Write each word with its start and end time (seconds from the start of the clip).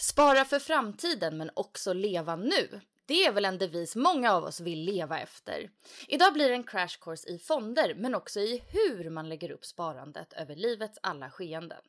Spara 0.00 0.44
för 0.44 0.58
framtiden 0.58 1.36
men 1.36 1.50
också 1.54 1.92
leva 1.92 2.36
nu. 2.36 2.80
Det 3.06 3.24
är 3.24 3.32
väl 3.32 3.44
en 3.44 3.58
devis 3.58 3.96
många 3.96 4.32
av 4.32 4.44
oss 4.44 4.60
vill 4.60 4.84
leva 4.84 5.20
efter. 5.20 5.70
Idag 6.08 6.32
blir 6.32 6.48
det 6.48 6.54
en 6.54 6.64
crash 6.64 6.98
course 7.00 7.28
i 7.28 7.38
fonder 7.38 7.94
men 7.94 8.14
också 8.14 8.40
i 8.40 8.62
hur 8.68 9.10
man 9.10 9.28
lägger 9.28 9.50
upp 9.50 9.64
sparandet 9.64 10.32
över 10.32 10.56
livets 10.56 10.98
alla 11.02 11.30
skeenden. 11.30 11.82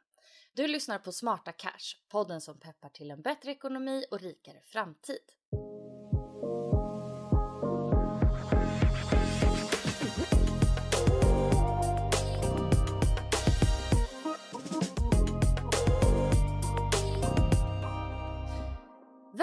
Du 0.53 0.67
lyssnar 0.67 0.97
på 0.97 1.11
Smarta 1.11 1.51
Cash, 1.51 1.95
podden 2.09 2.41
som 2.41 2.59
peppar 2.59 2.89
till 2.89 3.11
en 3.11 3.21
bättre 3.21 3.51
ekonomi 3.51 4.05
och 4.11 4.21
rikare 4.21 4.61
framtid. 4.65 5.31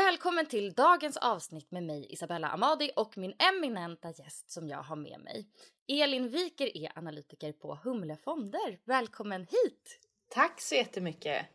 Välkommen 0.07 0.47
till 0.47 0.73
dagens 0.73 1.17
avsnitt 1.17 1.71
med 1.71 1.83
mig 1.83 2.13
Isabella 2.13 2.49
Amadi 2.49 2.91
och 2.97 3.19
min 3.19 3.35
eminenta 3.39 4.11
gäst 4.11 4.51
som 4.51 4.69
jag 4.69 4.83
har 4.83 4.97
med 4.97 5.21
mig. 5.21 5.49
Elin 5.89 6.29
Wiker 6.29 6.77
är 6.77 6.99
analytiker 6.99 7.53
på 7.53 7.79
Humle 7.85 8.17
Fonder. 8.17 8.79
Välkommen 8.85 9.41
hit! 9.41 10.01
Tack 10.29 10.61
så 10.61 10.75
jättemycket! 10.75 11.47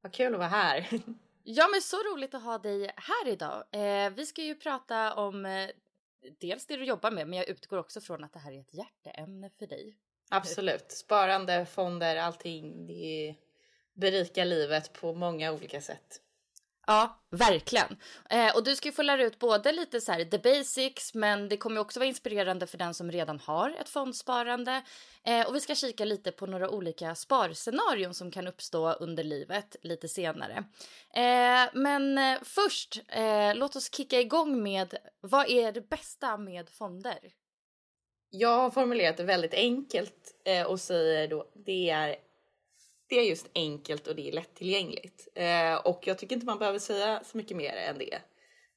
Vad 0.00 0.12
kul 0.12 0.34
att 0.34 0.38
vara 0.38 0.48
här. 0.48 0.88
Ja 1.44 1.68
men 1.68 1.80
så 1.80 1.96
roligt 1.96 2.34
att 2.34 2.42
ha 2.42 2.58
dig 2.58 2.90
här 2.96 3.28
idag. 3.28 3.64
Eh, 3.70 4.10
vi 4.10 4.26
ska 4.26 4.42
ju 4.42 4.54
prata 4.54 5.14
om 5.14 5.46
eh, 5.46 5.68
dels 6.40 6.66
det 6.66 6.76
du 6.76 6.84
jobbar 6.84 7.10
med 7.10 7.28
men 7.28 7.38
jag 7.38 7.48
utgår 7.48 7.78
också 7.78 8.00
från 8.00 8.24
att 8.24 8.32
det 8.32 8.38
här 8.38 8.52
är 8.52 8.60
ett 8.60 8.74
hjärteämne 8.74 9.50
för 9.58 9.66
dig. 9.66 9.98
Absolut. 10.30 10.92
Sparande, 10.92 11.66
fonder, 11.66 12.16
allting. 12.16 12.86
Det 12.86 13.34
berikar 13.92 14.44
livet 14.44 14.92
på 14.92 15.14
många 15.14 15.52
olika 15.52 15.80
sätt. 15.80 16.20
Ja, 16.86 17.20
verkligen. 17.30 17.96
Eh, 18.30 18.56
och 18.56 18.64
du 18.64 18.76
ska 18.76 18.88
ju 18.88 18.92
få 18.92 19.02
lära 19.02 19.24
ut 19.24 19.38
både 19.38 19.72
lite 19.72 20.00
så 20.00 20.12
här 20.12 20.24
the 20.24 20.38
basics, 20.38 21.14
men 21.14 21.48
det 21.48 21.56
kommer 21.56 21.80
också 21.80 22.00
vara 22.00 22.08
inspirerande 22.08 22.66
för 22.66 22.78
den 22.78 22.94
som 22.94 23.10
redan 23.10 23.40
har 23.40 23.70
ett 23.80 23.88
fondsparande. 23.88 24.82
Eh, 25.24 25.46
och 25.46 25.54
vi 25.54 25.60
ska 25.60 25.74
kika 25.74 26.04
lite 26.04 26.32
på 26.32 26.46
några 26.46 26.70
olika 26.70 27.14
sparscenarion 27.14 28.14
som 28.14 28.30
kan 28.30 28.46
uppstå 28.46 28.92
under 28.92 29.24
livet 29.24 29.76
lite 29.82 30.08
senare. 30.08 30.64
Eh, 31.14 31.70
men 31.72 32.18
eh, 32.18 32.38
först, 32.42 33.00
eh, 33.08 33.54
låt 33.54 33.76
oss 33.76 33.94
kicka 33.94 34.20
igång 34.20 34.62
med 34.62 34.94
vad 35.20 35.50
är 35.50 35.72
det 35.72 35.88
bästa 35.88 36.36
med 36.36 36.70
fonder? 36.70 37.18
Jag 38.30 38.58
har 38.58 38.70
formulerat 38.70 39.16
det 39.16 39.24
väldigt 39.24 39.54
enkelt 39.54 40.34
eh, 40.44 40.66
och 40.66 40.80
säger 40.80 41.28
då 41.28 41.50
det 41.54 41.90
är 41.90 42.16
det 43.08 43.18
är 43.18 43.22
just 43.22 43.46
enkelt 43.54 44.06
och 44.06 44.16
det 44.16 44.28
är 44.28 44.32
lättillgängligt. 44.32 45.28
Eh, 45.34 45.74
och 45.74 46.06
jag 46.06 46.18
tycker 46.18 46.34
inte 46.34 46.46
man 46.46 46.58
behöver 46.58 46.78
säga 46.78 47.22
så 47.24 47.36
mycket 47.36 47.56
mer 47.56 47.76
än 47.76 47.98
det. 47.98 48.18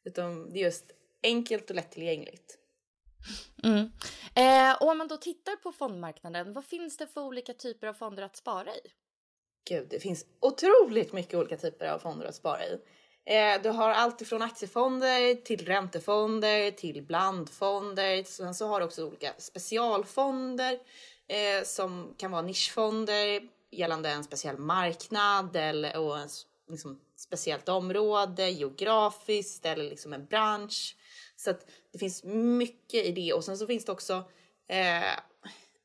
Utan 0.06 0.54
det 0.54 0.60
är 0.60 0.64
just 0.64 0.86
enkelt 1.24 1.70
och 1.70 1.76
lättillgängligt. 1.76 2.58
Mm. 3.64 3.92
Eh, 4.36 4.82
och 4.82 4.90
om 4.92 4.98
man 4.98 5.08
då 5.08 5.18
tittar 5.18 5.56
på 5.56 5.72
fondmarknaden, 5.72 6.54
vad 6.54 6.66
finns 6.66 6.98
det 6.98 7.08
för 7.08 7.22
olika 7.22 7.54
typer 7.54 7.88
av 7.88 7.94
fonder 7.94 8.24
att 8.24 8.36
spara 8.36 8.76
i? 8.76 8.82
Gud, 9.70 9.88
det 9.90 10.00
finns 10.00 10.26
otroligt 10.40 11.14
mycket 11.14 11.34
olika 11.34 11.58
typer 11.58 11.88
av 11.88 12.00
fonder 12.00 12.26
att 12.26 12.36
spara 12.36 12.66
i. 12.66 12.80
Eh, 13.26 13.62
du 13.64 13.70
har 13.70 13.90
allt 13.90 14.22
ifrån 14.22 14.42
aktiefonder 14.42 15.36
till 15.36 15.66
räntefonder 15.66 16.72
till 16.72 17.04
blandfonder. 17.04 18.24
Sen 18.24 18.56
så 18.56 18.68
har 18.68 18.80
du 18.80 18.86
också 18.86 19.08
olika 19.08 19.34
specialfonder 19.38 20.80
eh, 21.28 21.64
som 21.64 22.14
kan 22.18 22.32
vara 22.32 22.42
nischfonder 22.42 23.42
gällande 23.72 24.10
en 24.10 24.24
speciell 24.24 24.58
marknad 24.58 25.56
eller 25.56 25.98
och 25.98 26.20
en 26.20 26.30
liksom, 26.70 27.00
speciellt 27.16 27.70
område 27.70 28.50
geografiskt 28.50 29.66
eller 29.66 29.84
liksom 29.84 30.14
en 30.14 30.26
bransch. 30.26 30.96
Så 31.36 31.50
att 31.50 31.68
det 31.92 32.00
finns 32.00 32.24
mycket 32.24 33.06
i 33.06 33.12
det 33.12 33.34
och 33.34 33.44
sen 33.44 33.58
så 33.58 33.68
finns 33.68 33.86
det 33.86 33.92
också 33.92 34.24
eh, 34.70 35.20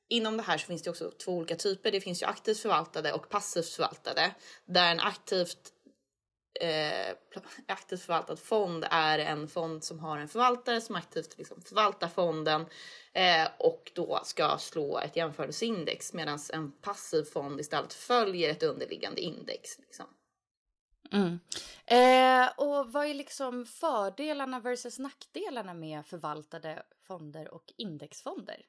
inom 0.09 0.37
det 0.37 0.43
här 0.43 0.59
så 0.59 0.66
finns 0.66 0.82
det 0.82 0.91
också 0.91 1.10
två 1.10 1.32
olika 1.32 1.56
typer. 1.56 1.93
Det 1.93 2.00
finns 2.00 2.22
ju 2.22 2.26
aktivt 2.26 2.59
förvaltade 2.59 3.12
och 3.12 3.28
passivt 3.28 3.69
förvaltade 3.69 4.34
där 4.64 4.93
en 4.93 5.00
aktivt 5.00 5.72
eh, 6.60 7.16
aktivt 7.66 8.02
förvaltad 8.02 8.36
fond 8.36 8.84
är 8.90 9.18
en 9.18 9.48
fond 9.48 9.84
som 9.84 9.98
har 9.98 10.18
en 10.18 10.28
förvaltare 10.28 10.80
som 10.80 10.96
aktivt 10.96 11.38
liksom 11.38 11.62
förvaltar 11.62 12.08
fonden 12.08 12.66
eh, 13.12 13.48
och 13.58 13.92
då 13.94 14.20
ska 14.24 14.58
slå 14.58 14.98
ett 14.98 15.16
jämförelseindex 15.16 16.12
medan 16.12 16.38
en 16.52 16.72
passiv 16.72 17.24
fond 17.24 17.60
istället 17.60 17.94
följer 17.94 18.50
ett 18.50 18.62
underliggande 18.62 19.20
index. 19.20 19.78
Liksom. 19.78 20.06
Mm. 21.12 21.40
Eh, 21.86 22.50
och 22.56 22.92
vad 22.92 23.06
är 23.06 23.14
liksom 23.14 23.66
fördelarna 23.66 24.60
versus 24.60 24.98
nackdelarna 24.98 25.74
med 25.74 26.06
förvaltade 26.06 26.82
fonder 27.06 27.54
och 27.54 27.72
indexfonder? 27.76 28.66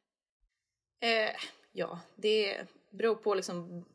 Eh, 0.99 1.35
ja, 1.71 1.99
det 2.15 2.67
beror 2.89 3.15
på 3.15 3.35
liksom 3.35 3.85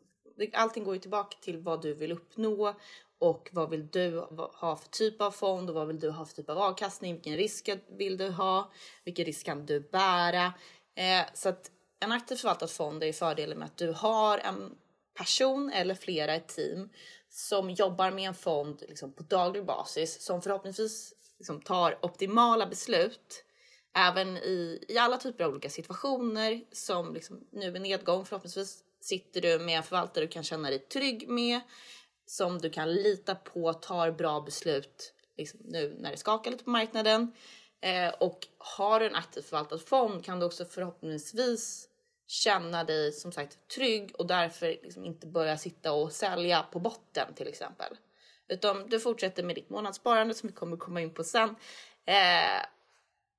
allting 0.53 0.85
går 0.85 0.95
ju 0.95 1.01
tillbaka 1.01 1.37
till 1.41 1.59
vad 1.59 1.83
du 1.83 1.95
vill 1.95 2.13
uppnå 2.13 2.75
och 3.19 3.49
vad 3.53 3.71
vill 3.71 3.89
du 3.89 4.19
ha 4.61 4.77
för 4.77 4.89
typ 4.89 5.21
av 5.21 5.31
fond 5.31 5.69
och 5.69 5.75
vad 5.75 5.87
vill 5.87 6.01
du 6.01 6.11
ha 6.11 6.25
för 6.25 6.35
typ 6.35 6.51
av 6.51 6.59
avkastning? 6.59 7.15
Vilken 7.15 7.37
risk 7.37 7.69
vill 7.99 8.17
du 8.17 8.31
ha? 8.31 8.73
Vilken 9.05 9.25
risk 9.25 9.47
kan 9.47 9.67
du 9.67 9.81
bära? 9.81 10.53
Eh, 10.95 11.27
så 11.35 11.49
att 11.49 11.71
en 12.01 12.13
aktivt 12.13 12.41
förvaltad 12.41 12.69
fond 12.69 13.05
är 13.05 13.13
fördelen 13.13 13.59
med 13.59 13.67
att 13.67 13.77
du 13.77 13.93
har 13.93 14.39
en 14.39 14.75
person 15.15 15.71
eller 15.75 15.95
flera 15.95 16.35
ett 16.35 16.49
team 16.49 16.89
som 17.31 17.71
jobbar 17.71 18.11
med 18.11 18.29
en 18.29 18.35
fond 18.35 18.83
liksom, 18.89 19.13
på 19.13 19.23
daglig 19.23 19.65
basis 19.65 20.23
som 20.23 20.43
förhoppningsvis 20.43 21.15
liksom, 21.39 21.61
tar 21.61 21.99
optimala 22.03 22.67
beslut 22.67 23.45
även 23.95 24.37
i, 24.37 24.85
i 24.89 24.99
alla 24.99 25.17
typer 25.17 25.45
av 25.45 25.51
olika 25.51 25.71
situationer 25.71 26.65
som 26.73 27.15
liksom, 27.15 27.47
nu 27.53 27.77
är 27.77 27.81
nedgång 27.81 28.25
förhoppningsvis 28.25 28.85
sitter 29.01 29.41
du 29.41 29.59
med 29.59 29.77
en 29.77 29.83
förvaltare 29.83 30.25
du 30.25 30.29
kan 30.29 30.45
känna 30.45 30.71
dig 30.71 30.79
trygg 30.79 31.29
med 31.29 31.61
som 32.31 32.59
du 32.59 32.71
kan 32.71 32.93
lita 32.93 33.35
på 33.35 33.73
tar 33.73 34.11
bra 34.11 34.41
beslut 34.41 35.15
liksom 35.37 35.61
nu 35.65 35.97
när 35.99 36.11
det 36.11 36.17
skakar 36.17 36.51
lite 36.51 36.65
på 36.65 36.71
marknaden. 36.71 37.33
Eh, 37.81 38.09
och 38.09 38.47
har 38.59 39.01
du 39.01 39.07
en 39.07 39.15
aktivt 39.15 39.45
förvaltad 39.45 39.79
fond 39.79 40.25
kan 40.25 40.41
du 40.41 40.47
också 40.47 40.65
förhoppningsvis 40.65 41.89
känna 42.27 42.85
dig 42.85 43.13
som 43.13 43.33
sagt 43.33 43.69
trygg 43.69 44.13
och 44.19 44.27
därför 44.27 44.67
liksom 44.67 45.05
inte 45.05 45.27
börja 45.27 45.59
sitta 45.59 45.93
och 45.93 46.13
sälja 46.13 46.63
på 46.63 46.79
botten 46.79 47.35
till 47.35 47.49
exempel. 47.49 47.97
Utan 48.49 48.89
du 48.89 49.01
fortsätter 49.01 49.43
med 49.43 49.57
ditt 49.57 49.71
månadssparande 49.71 50.35
som 50.35 50.47
vi 50.47 50.53
kommer 50.53 50.77
komma 50.77 51.01
in 51.01 51.15
på 51.15 51.25
sen 51.25 51.49
eh, 52.07 52.63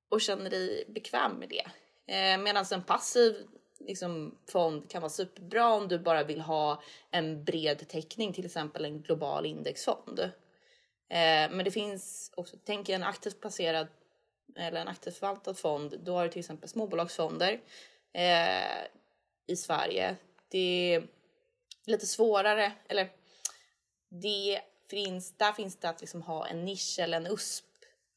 och 0.08 0.20
känner 0.20 0.50
dig 0.50 0.84
bekväm 0.88 1.32
med 1.32 1.48
det. 1.48 1.70
Eh, 2.14 2.38
Medan 2.38 2.64
en 2.72 2.82
passiv 2.82 3.46
liksom, 3.80 4.38
fond 4.48 4.90
kan 4.90 5.02
vara 5.02 5.10
superbra 5.10 5.74
om 5.74 5.88
du 5.88 5.98
bara 5.98 6.24
vill 6.24 6.40
ha 6.40 6.82
en 7.10 7.44
bred 7.44 7.88
täckning, 7.88 8.32
till 8.32 8.46
exempel 8.46 8.84
en 8.84 9.02
global 9.02 9.46
indexfond. 9.46 10.20
Eh, 11.08 11.50
men 11.50 11.64
det 11.64 11.70
finns 11.70 12.32
också, 12.34 12.56
tänk 12.64 12.88
en 12.88 13.02
aktivt 13.02 13.40
placerad 13.40 13.86
eller 14.56 14.80
en 14.80 14.88
aktivt 14.88 15.16
förvaltad 15.16 15.54
fond. 15.54 16.00
Då 16.02 16.14
har 16.14 16.24
du 16.24 16.30
till 16.30 16.40
exempel 16.40 16.68
småbolagsfonder 16.68 17.60
eh, 18.12 18.86
i 19.46 19.56
Sverige. 19.56 20.16
Det 20.48 20.94
är 20.94 21.06
lite 21.86 22.06
svårare, 22.06 22.72
eller 22.88 23.10
det 24.08 24.60
finns, 24.90 25.36
där 25.36 25.52
finns 25.52 25.76
det 25.76 25.88
att 25.88 26.00
liksom 26.00 26.22
ha 26.22 26.46
en 26.46 26.64
nisch 26.64 26.98
eller 26.98 27.16
en 27.16 27.26
USP. 27.26 27.64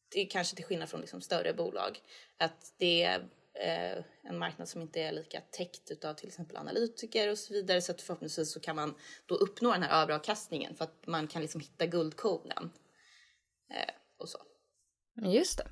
Det 0.10 0.22
är 0.22 0.30
kanske 0.30 0.56
till 0.56 0.66
skillnad 0.66 0.90
från 0.90 1.02
liksom 1.02 1.22
större 1.22 1.54
bolag. 1.54 2.00
Att 2.38 2.74
det 2.78 3.04
är 3.04 3.30
Eh, 3.56 4.04
en 4.24 4.38
marknad 4.38 4.70
som 4.70 4.82
inte 4.82 5.02
är 5.02 5.12
lika 5.12 5.42
täckt 5.42 6.06
av 6.06 6.14
till 6.14 6.28
exempel 6.28 6.58
analytiker 6.58 7.32
och 7.32 7.38
så 7.38 7.54
vidare. 7.54 7.82
Så 7.82 7.92
att 7.92 8.02
förhoppningsvis 8.02 8.52
så 8.54 8.60
kan 8.60 8.76
man 8.76 8.96
då 9.26 9.36
uppnå 9.36 9.72
den 9.72 9.84
här 9.84 10.02
överavkastningen 10.02 10.76
för 10.76 10.84
att 10.84 11.08
man 11.08 11.28
kan 11.28 11.42
liksom 11.42 11.62
hitta 11.62 11.86
guldkornen. 11.86 12.72
Eh, 13.70 13.94
och 14.18 14.30
så. 14.30 14.38
Mm, 15.18 15.32
just 15.32 15.58
det. 15.58 15.68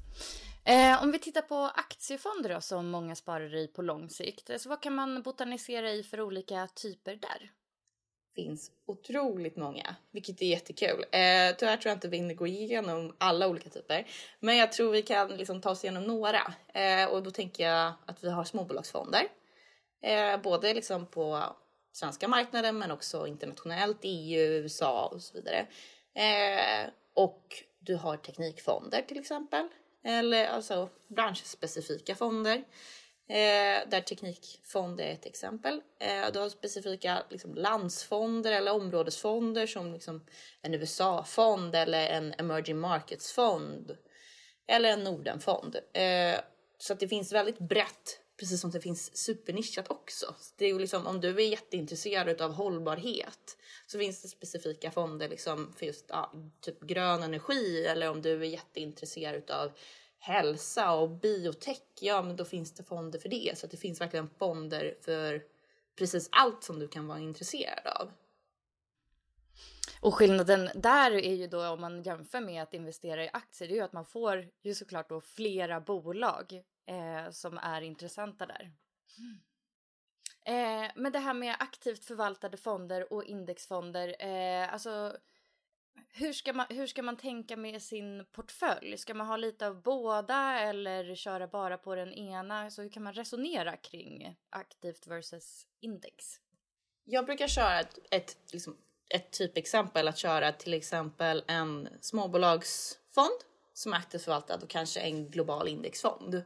Eh, 0.72 1.04
om 1.04 1.12
vi 1.12 1.20
tittar 1.20 1.42
på 1.42 1.56
aktiefonder 1.56 2.54
då, 2.54 2.62
som 2.62 2.90
många 2.90 3.16
sparar 3.16 3.56
i 3.56 3.68
på 3.68 3.82
lång 3.82 4.10
sikt. 4.10 4.50
Eh, 4.50 4.58
så 4.58 4.70
vad 4.70 4.82
kan 4.82 4.96
man 4.96 5.22
botanisera 5.22 5.92
i 5.92 6.04
för 6.04 6.22
olika 6.22 6.68
typer 6.68 7.16
där? 7.16 7.52
Finns 8.36 8.72
otroligt 8.86 9.56
många, 9.56 9.96
vilket 10.12 10.42
är 10.42 10.46
jättekul. 10.46 11.06
Eh, 11.12 11.56
tyvärr 11.58 11.78
tror 11.78 11.90
jag 11.90 11.96
inte 11.96 12.08
vi 12.08 12.18
hinner 12.18 12.34
gå 12.34 12.48
igenom 12.48 13.16
alla 13.18 13.48
olika 13.48 13.70
typer, 13.70 14.08
men 14.40 14.58
jag 14.58 14.72
tror 14.72 14.92
vi 14.92 15.02
kan 15.02 15.30
liksom 15.30 15.62
ta 15.62 15.72
oss 15.72 15.84
igenom 15.84 16.04
några. 16.04 16.54
Eh, 16.74 17.06
och 17.06 17.24
då 17.24 17.32
tänker 17.32 17.70
jag 17.70 17.94
att 18.06 18.24
vi 18.24 18.30
har 18.30 18.44
småbolagsfonder, 18.44 19.28
eh, 20.04 20.42
både 20.42 20.74
liksom 20.74 21.06
på 21.06 21.56
svenska 21.92 22.28
marknaden 22.28 22.78
men 22.78 22.92
också 22.92 23.28
internationellt, 23.28 24.00
EU, 24.02 24.40
USA 24.40 25.08
och 25.14 25.22
så 25.22 25.34
vidare. 25.34 25.68
Eh, 26.16 26.90
och 27.14 27.64
du 27.80 27.96
har 27.96 28.18
teknikfonder 28.18 29.02
till 29.02 29.20
exempel, 29.20 29.68
eller 30.04 30.48
alltså 30.48 30.90
branschspecifika 31.08 32.16
fonder. 32.16 32.64
Eh, 33.32 33.90
där 33.90 34.02
Teknikfond 34.02 35.00
är 35.02 35.12
ett 35.12 35.26
exempel. 35.26 35.82
Eh, 36.00 36.32
du 36.34 36.40
har 36.40 36.50
specifika 36.50 37.24
liksom, 37.30 37.56
landsfonder 37.56 38.52
eller 38.52 38.74
områdesfonder 38.74 39.68
som 39.68 39.94
liksom, 39.94 40.26
en 40.62 40.74
USA-fond 40.74 41.76
eller 41.76 42.08
en 42.08 42.34
emerging 42.38 42.80
markets-fond. 42.80 43.98
Eller 44.68 44.90
en 44.90 45.04
Nordenfond. 45.04 45.76
Eh, 45.94 46.40
så 46.78 46.94
att 46.94 47.00
det 47.00 47.08
finns 47.08 47.32
väldigt 47.32 47.60
brett, 47.60 48.20
precis 48.40 48.62
som 48.62 48.72
det 48.72 48.82
finns 48.82 49.18
supernischat 49.18 49.92
också. 49.92 50.36
Det 50.58 50.66
är 50.66 50.70
ju 50.70 50.80
liksom, 50.80 51.08
om 51.08 51.22
du 51.22 51.30
är 51.30 51.50
jätteintresserad 51.50 52.42
av 52.42 52.54
hållbarhet 52.54 53.58
så 53.88 54.00
finns 54.00 54.22
det 54.22 54.28
specifika 54.28 54.92
fonder 54.92 55.30
liksom 55.30 55.74
för 55.78 55.86
just 55.86 56.06
ja, 56.10 56.34
typ 56.62 56.82
grön 56.82 57.24
energi 57.24 57.86
eller 57.86 58.10
om 58.10 58.22
du 58.22 58.32
är 58.32 58.50
jätteintresserad 58.50 59.52
av 59.52 59.72
hälsa 60.24 60.92
och 60.92 61.10
biotech, 61.10 61.82
ja 62.00 62.22
men 62.22 62.36
då 62.36 62.46
finns 62.46 62.72
det 62.72 62.84
fonder 62.84 63.20
för 63.20 63.30
det. 63.30 63.58
Så 63.58 63.66
att 63.66 63.72
det 63.72 63.78
finns 63.78 64.02
verkligen 64.02 64.30
fonder 64.30 64.96
för 65.02 65.44
precis 65.96 66.30
allt 66.32 66.64
som 66.64 66.80
du 66.80 66.88
kan 66.88 67.08
vara 67.08 67.20
intresserad 67.20 67.88
av. 67.88 68.12
Och 70.02 70.16
skillnaden 70.16 70.70
där 70.76 71.12
är 71.12 71.34
ju 71.34 71.48
då 71.48 71.68
om 71.68 71.82
man 71.82 72.04
jämför 72.04 72.42
med 72.42 72.64
att 72.64 72.74
investera 72.74 73.26
i 73.26 73.30
aktier, 73.34 73.68
det 73.68 73.74
är 73.74 73.76
ju 73.76 73.84
att 73.84 73.94
man 73.94 74.06
får 74.06 74.48
ju 74.62 74.76
såklart 74.76 75.10
då 75.10 75.22
flera 75.22 75.82
bolag 75.82 76.64
eh, 76.86 77.32
som 77.32 77.58
är 77.58 77.82
intressanta 77.82 78.46
där. 78.46 78.72
Eh, 80.46 80.92
men 80.96 81.12
det 81.12 81.20
här 81.20 81.34
med 81.34 81.56
aktivt 81.60 82.06
förvaltade 82.06 82.58
fonder 82.58 83.14
och 83.14 83.24
indexfonder, 83.24 84.16
eh, 84.20 84.74
alltså 84.74 85.18
hur 86.14 86.34
ska, 86.34 86.54
man, 86.54 86.66
hur 86.70 86.88
ska 86.88 87.04
man 87.04 87.18
tänka 87.18 87.58
med 87.58 87.82
sin 87.82 88.26
portfölj? 88.32 88.98
Ska 88.98 89.14
man 89.14 89.28
ha 89.28 89.38
lite 89.38 89.68
av 89.68 89.82
båda 89.82 90.60
eller 90.60 91.16
köra 91.16 91.48
bara 91.48 91.78
på 91.78 91.96
den 91.96 92.14
ena? 92.14 92.70
Så 92.70 92.82
hur 92.82 92.90
kan 92.90 93.04
man 93.04 93.14
resonera 93.14 93.78
kring 93.78 94.36
aktivt 94.50 95.08
versus 95.08 95.68
index? 95.80 96.40
Jag 97.04 97.26
brukar 97.26 97.48
köra 97.48 97.80
ett, 97.80 98.00
ett, 98.12 98.38
liksom, 98.54 98.78
ett 99.10 99.32
typexempel 99.32 100.08
att 100.08 100.18
köra 100.18 100.52
till 100.52 100.74
exempel 100.74 101.44
en 101.48 101.90
småbolagsfond 102.02 103.40
som 103.74 103.94
är 103.94 103.98
aktivt 103.98 104.24
förvaltad 104.24 104.60
och 104.64 104.70
kanske 104.70 105.00
en 105.00 105.28
global 105.28 105.68
indexfond. 105.68 106.44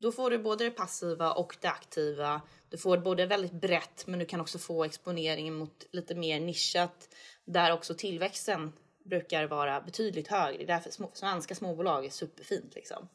Då 0.00 0.12
får 0.12 0.30
du 0.30 0.38
både 0.38 0.64
det 0.64 0.70
passiva 0.70 1.32
och 1.32 1.56
det 1.60 1.68
aktiva. 1.68 2.40
Du 2.68 2.78
får 2.78 2.98
både 2.98 3.26
väldigt 3.26 3.52
brett 3.52 4.06
men 4.06 4.18
du 4.18 4.26
kan 4.26 4.40
också 4.40 4.58
få 4.58 4.84
exponeringen 4.84 5.54
mot 5.54 5.86
lite 5.92 6.14
mer 6.14 6.40
nischat 6.40 7.08
där 7.46 7.72
också 7.72 7.94
tillväxten 7.94 8.72
brukar 9.04 9.46
vara 9.46 9.80
betydligt 9.80 10.28
högre. 10.28 10.58
Det 10.58 10.64
är 10.64 10.66
därför 10.66 10.90
små, 10.90 11.10
svenska 11.12 11.54
småbolag 11.54 12.04
är 12.04 12.10
superfint. 12.10 12.74
Liksom. 12.74 13.08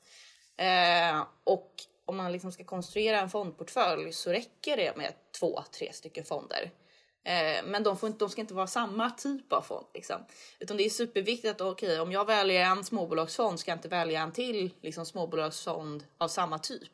Eh, 0.57 1.25
och 1.43 1.71
om 2.05 2.17
man 2.17 2.31
liksom 2.31 2.51
ska 2.51 2.63
konstruera 2.63 3.19
en 3.19 3.29
fondportfölj 3.29 4.13
så 4.13 4.31
räcker 4.31 4.77
det 4.77 4.97
med 4.97 5.13
två, 5.39 5.63
tre 5.71 5.93
stycken 5.93 6.25
fonder. 6.25 6.71
Eh, 7.23 7.65
men 7.65 7.83
de, 7.83 7.97
får 7.97 8.07
inte, 8.07 8.19
de 8.19 8.29
ska 8.29 8.41
inte 8.41 8.53
vara 8.53 8.67
samma 8.67 9.09
typ 9.09 9.53
av 9.53 9.61
fond. 9.61 9.85
Liksom. 9.93 10.25
Utan 10.59 10.77
det 10.77 10.85
är 10.85 10.89
superviktigt 10.89 11.61
att 11.61 11.61
okay, 11.61 11.99
om 11.99 12.11
jag 12.11 12.25
väljer 12.25 12.61
en 12.65 12.83
småbolagsfond 12.83 13.59
ska 13.59 13.71
jag 13.71 13.77
inte 13.77 13.87
välja 13.87 14.21
en 14.21 14.31
till 14.31 14.73
liksom, 14.81 15.05
småbolagsfond 15.05 16.03
av 16.17 16.27
samma 16.27 16.59
typ. 16.59 16.91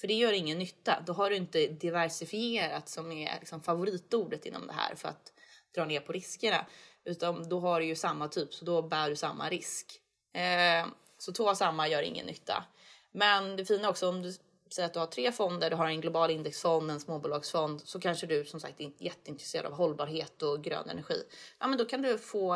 För 0.00 0.08
det 0.08 0.14
gör 0.14 0.32
ingen 0.32 0.58
nytta. 0.58 1.02
Då 1.06 1.12
har 1.12 1.30
du 1.30 1.36
inte 1.36 1.66
diversifierat 1.66 2.88
som 2.88 3.12
är 3.12 3.38
liksom, 3.38 3.62
favoritordet 3.62 4.46
inom 4.46 4.66
det 4.66 4.72
här 4.72 4.94
för 4.94 5.08
att 5.08 5.32
dra 5.74 5.84
ner 5.84 6.00
på 6.00 6.12
riskerna. 6.12 6.66
Utan 7.04 7.48
då 7.48 7.60
har 7.60 7.80
du 7.80 7.86
ju 7.86 7.96
samma 7.96 8.28
typ, 8.28 8.54
så 8.54 8.64
då 8.64 8.82
bär 8.82 9.10
du 9.10 9.16
samma 9.16 9.48
risk. 9.48 10.00
Eh, 10.32 10.86
så 11.18 11.32
två 11.32 11.50
av 11.50 11.54
samma 11.54 11.88
gör 11.88 12.02
ingen 12.02 12.26
nytta. 12.26 12.64
Men 13.12 13.56
det 13.56 13.64
fina 13.64 13.88
också 13.88 14.08
om 14.08 14.22
du 14.22 14.34
säger 14.70 14.86
att 14.86 14.92
du 14.92 14.98
har 14.98 15.06
tre 15.06 15.32
fonder, 15.32 15.70
du 15.70 15.76
har 15.76 15.86
en 15.86 16.00
global 16.00 16.30
indexfond, 16.30 16.90
en 16.90 17.00
småbolagsfond, 17.00 17.80
så 17.80 18.00
kanske 18.00 18.26
du 18.26 18.44
som 18.44 18.60
sagt 18.60 18.80
är 18.80 18.92
jätteintresserad 18.98 19.66
av 19.66 19.72
hållbarhet 19.72 20.42
och 20.42 20.64
grön 20.64 20.88
energi. 20.88 21.22
Ja, 21.58 21.66
men 21.66 21.78
då 21.78 21.84
kan 21.84 22.02
du 22.02 22.18
få, 22.18 22.54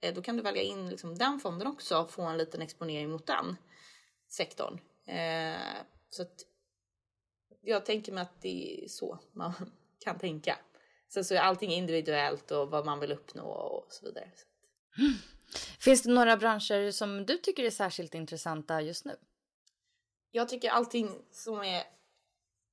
eh, 0.00 0.14
då 0.14 0.22
kan 0.22 0.36
du 0.36 0.42
välja 0.42 0.62
in 0.62 0.88
liksom 0.88 1.18
den 1.18 1.40
fonden 1.40 1.68
också 1.68 1.98
och 1.98 2.10
få 2.10 2.22
en 2.22 2.38
liten 2.38 2.62
exponering 2.62 3.10
mot 3.10 3.26
den 3.26 3.56
sektorn. 4.28 4.80
Eh, 5.06 5.82
så 6.10 6.22
att 6.22 6.46
jag 7.60 7.86
tänker 7.86 8.12
mig 8.12 8.22
att 8.22 8.42
det 8.42 8.84
är 8.84 8.88
så 8.88 9.18
man 9.32 9.52
kan 10.04 10.18
tänka. 10.18 10.58
Sen 11.12 11.24
så 11.24 11.34
är 11.34 11.38
allting 11.38 11.70
individuellt 11.72 12.50
och 12.50 12.70
vad 12.70 12.86
man 12.86 13.00
vill 13.00 13.12
uppnå 13.12 13.44
och 13.44 13.86
så 13.92 14.06
vidare. 14.06 14.30
Finns 15.80 16.02
det 16.02 16.12
några 16.12 16.36
branscher 16.36 16.90
som 16.90 17.26
du 17.26 17.36
tycker 17.36 17.64
är 17.64 17.70
särskilt 17.70 18.14
intressanta 18.14 18.80
just 18.80 19.04
nu? 19.04 19.16
Jag 20.30 20.48
tycker 20.48 20.70
allting 20.70 21.10
som 21.32 21.62
är 21.62 21.82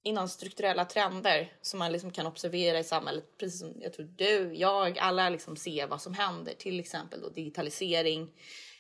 inom 0.03 0.29
strukturella 0.29 0.85
trender 0.85 1.53
som 1.61 1.79
man 1.79 1.91
liksom 1.91 2.11
kan 2.11 2.27
observera 2.27 2.79
i 2.79 2.83
samhället, 2.83 3.37
precis 3.37 3.59
som 3.59 3.73
jag 3.79 3.93
tror 3.93 4.05
du, 4.05 4.55
jag, 4.55 4.99
alla 4.99 5.29
liksom 5.29 5.55
ser 5.55 5.87
vad 5.87 6.01
som 6.01 6.13
händer, 6.13 6.53
till 6.53 6.79
exempel 6.79 7.21
då 7.21 7.29
digitalisering 7.29 8.33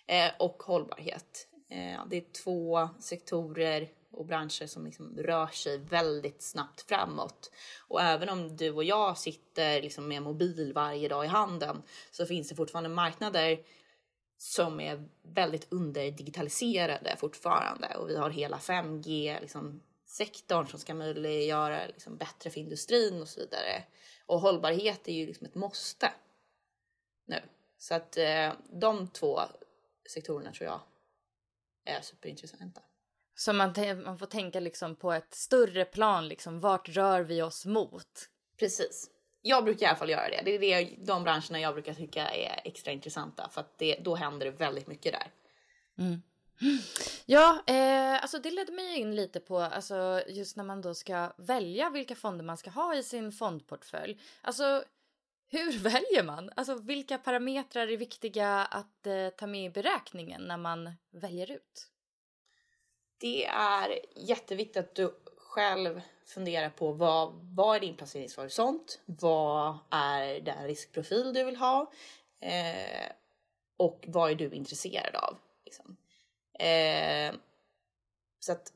eh, 0.07 0.31
och 0.39 0.63
hållbarhet. 0.63 1.47
Eh, 1.69 2.05
det 2.09 2.17
är 2.17 2.31
två 2.43 2.89
sektorer 2.99 3.89
och 4.17 4.25
branscher 4.25 4.67
som 4.67 4.85
liksom 4.85 5.17
rör 5.17 5.47
sig 5.47 5.77
väldigt 5.77 6.41
snabbt 6.41 6.81
framåt. 6.81 7.51
Och 7.87 8.01
även 8.01 8.29
om 8.29 8.57
du 8.57 8.71
och 8.71 8.83
jag 8.83 9.17
sitter 9.17 9.81
liksom 9.81 10.07
med 10.07 10.21
mobil 10.21 10.73
varje 10.73 11.07
dag 11.07 11.25
i 11.25 11.27
handen 11.27 11.83
så 12.11 12.25
finns 12.25 12.49
det 12.49 12.55
fortfarande 12.55 12.89
marknader 12.89 13.59
som 14.37 14.79
är 14.79 15.09
väldigt 15.21 15.67
underdigitaliserade 15.73 17.15
fortfarande 17.17 17.95
och 17.95 18.09
vi 18.09 18.15
har 18.17 18.29
hela 18.29 18.57
5G 18.57 19.41
liksom, 19.41 19.81
sektorn 20.05 20.67
som 20.67 20.79
ska 20.79 20.93
möjliggöra 20.93 21.87
liksom, 21.87 22.17
bättre 22.17 22.49
för 22.49 22.59
industrin 22.59 23.21
och 23.21 23.27
så 23.27 23.39
vidare. 23.39 23.83
Och 24.25 24.39
hållbarhet 24.39 25.07
är 25.07 25.13
ju 25.13 25.25
liksom 25.25 25.47
ett 25.47 25.55
måste 25.55 26.11
nu. 27.25 27.41
Så 27.77 27.93
att 27.93 28.17
eh, 28.17 28.53
de 28.69 29.07
två 29.07 29.39
sektorerna 30.09 30.51
tror 30.51 30.69
jag 30.69 30.79
är 31.85 32.01
superintressanta. 32.01 32.81
Så 33.39 33.53
man, 33.53 33.73
man 34.05 34.17
får 34.17 34.25
tänka 34.25 34.59
liksom 34.59 34.95
på 34.95 35.11
ett 35.11 35.33
större 35.33 35.85
plan, 35.85 36.27
liksom, 36.27 36.59
vart 36.59 36.89
rör 36.89 37.21
vi 37.21 37.41
oss 37.41 37.65
mot? 37.65 38.29
Precis. 38.59 39.09
Jag 39.41 39.63
brukar 39.63 39.85
i 39.85 39.89
alla 39.89 39.97
fall 39.97 40.09
göra 40.09 40.29
det. 40.29 40.41
Det 40.45 40.51
är 40.51 40.59
det, 40.59 40.95
de 41.05 41.23
branscherna 41.23 41.59
jag 41.59 41.73
brukar 41.73 41.93
tycka 41.93 42.29
är 42.29 42.61
extra 42.63 42.91
intressanta 42.91 43.49
för 43.49 43.61
att 43.61 43.77
det, 43.77 43.95
då 43.95 44.15
händer 44.15 44.45
det 44.45 44.51
väldigt 44.51 44.87
mycket 44.87 45.13
där. 45.13 45.31
Mm. 45.97 46.21
Ja, 47.25 47.63
eh, 47.67 48.21
alltså 48.21 48.39
det 48.39 48.51
ledde 48.51 48.71
mig 48.71 48.99
in 48.99 49.15
lite 49.15 49.39
på 49.39 49.59
alltså 49.59 50.21
just 50.27 50.57
när 50.57 50.63
man 50.63 50.81
då 50.81 50.93
ska 50.93 51.33
välja 51.37 51.89
vilka 51.89 52.15
fonder 52.15 52.45
man 52.45 52.57
ska 52.57 52.69
ha 52.69 52.95
i 52.95 53.03
sin 53.03 53.31
fondportfölj. 53.31 54.19
Alltså 54.41 54.83
hur 55.49 55.79
väljer 55.79 56.23
man? 56.23 56.49
Alltså 56.55 56.75
vilka 56.75 57.17
parametrar 57.17 57.87
är 57.87 57.97
viktiga 57.97 58.65
att 58.65 59.07
eh, 59.07 59.29
ta 59.29 59.47
med 59.47 59.65
i 59.65 59.69
beräkningen 59.69 60.41
när 60.41 60.57
man 60.57 60.91
väljer 61.11 61.51
ut? 61.51 61.91
Det 63.17 63.45
är 63.45 63.99
jätteviktigt 64.15 64.77
att 64.77 64.95
du 64.95 65.13
själv 65.37 66.01
funderar 66.25 66.69
på 66.69 66.91
vad, 66.91 67.33
vad 67.33 67.75
är 67.75 67.79
din 67.79 67.97
placeringshorisont? 67.97 68.99
Vad 69.05 69.77
är 69.91 70.39
den 70.39 70.67
riskprofil 70.67 71.33
du 71.33 71.43
vill 71.43 71.55
ha? 71.55 71.91
Eh, 72.39 73.11
och 73.77 74.05
vad 74.07 74.31
är 74.31 74.35
du 74.35 74.51
intresserad 74.51 75.15
av? 75.15 75.37
Liksom. 75.65 75.97
Eh, 76.59 77.35
så 78.39 78.51
att 78.51 78.73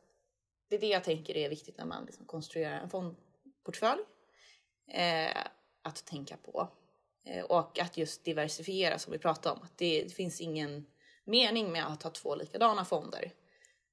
det 0.70 0.76
är 0.76 0.80
det 0.80 0.88
jag 0.88 1.04
tänker 1.04 1.38
är 1.38 1.50
viktigt 1.50 1.78
när 1.78 1.86
man 1.86 2.06
liksom 2.06 2.26
konstruerar 2.26 2.80
en 2.80 2.90
fondportfölj. 2.90 4.02
Eh, 4.88 5.38
att 5.82 6.06
tänka 6.06 6.38
på. 6.38 6.68
Eh, 7.26 7.44
och 7.44 7.80
att 7.80 7.98
just 7.98 8.26
diversifiera 8.26 9.00
som 9.00 9.12
vi 9.14 9.20
pratade 9.20 9.56
om. 9.56 9.62
Att 9.64 9.78
det, 9.78 10.04
det, 10.04 10.10
finns 10.10 10.42
ingen 10.42 10.86
mening 11.24 11.72
med 11.72 11.88
att 11.88 12.04
ha 12.04 12.10
två 12.10 12.36
likadana 12.36 12.86
fonder. 12.86 13.32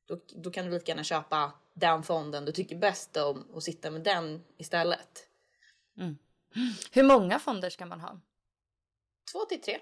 Då, 0.08 0.18
då 0.26 0.50
kan 0.50 0.64
du 0.64 0.70
lika 0.70 0.92
gärna 0.92 1.04
köpa 1.04 1.52
den 1.74 2.02
fonden 2.02 2.44
du 2.44 2.52
tycker 2.52 2.76
bäst 2.76 3.16
om 3.16 3.42
och 3.52 3.62
sitta 3.62 3.90
med 3.90 4.02
den 4.02 4.44
istället. 4.56 5.26
Mm. 5.98 6.18
Hur 6.92 7.02
många 7.02 7.38
fonder 7.38 7.70
ska 7.70 7.86
man 7.86 8.00
ha? 8.00 8.20
Två 9.32 9.44
till 9.44 9.60
tre. 9.60 9.78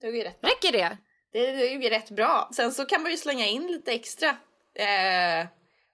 Det 0.00 0.06
är 0.06 0.24
rätt 0.24 0.40
bra. 0.40 0.50
Räcker 0.50 0.72
det? 0.72 0.98
Det 1.30 1.38
är 1.74 1.90
rätt 1.90 2.10
bra. 2.10 2.50
Sen 2.52 2.72
så 2.72 2.84
kan 2.84 3.02
man 3.02 3.10
ju 3.10 3.16
slänga 3.16 3.46
in 3.46 3.66
lite 3.66 3.92
extra. 3.92 4.28
Eh, 4.74 5.46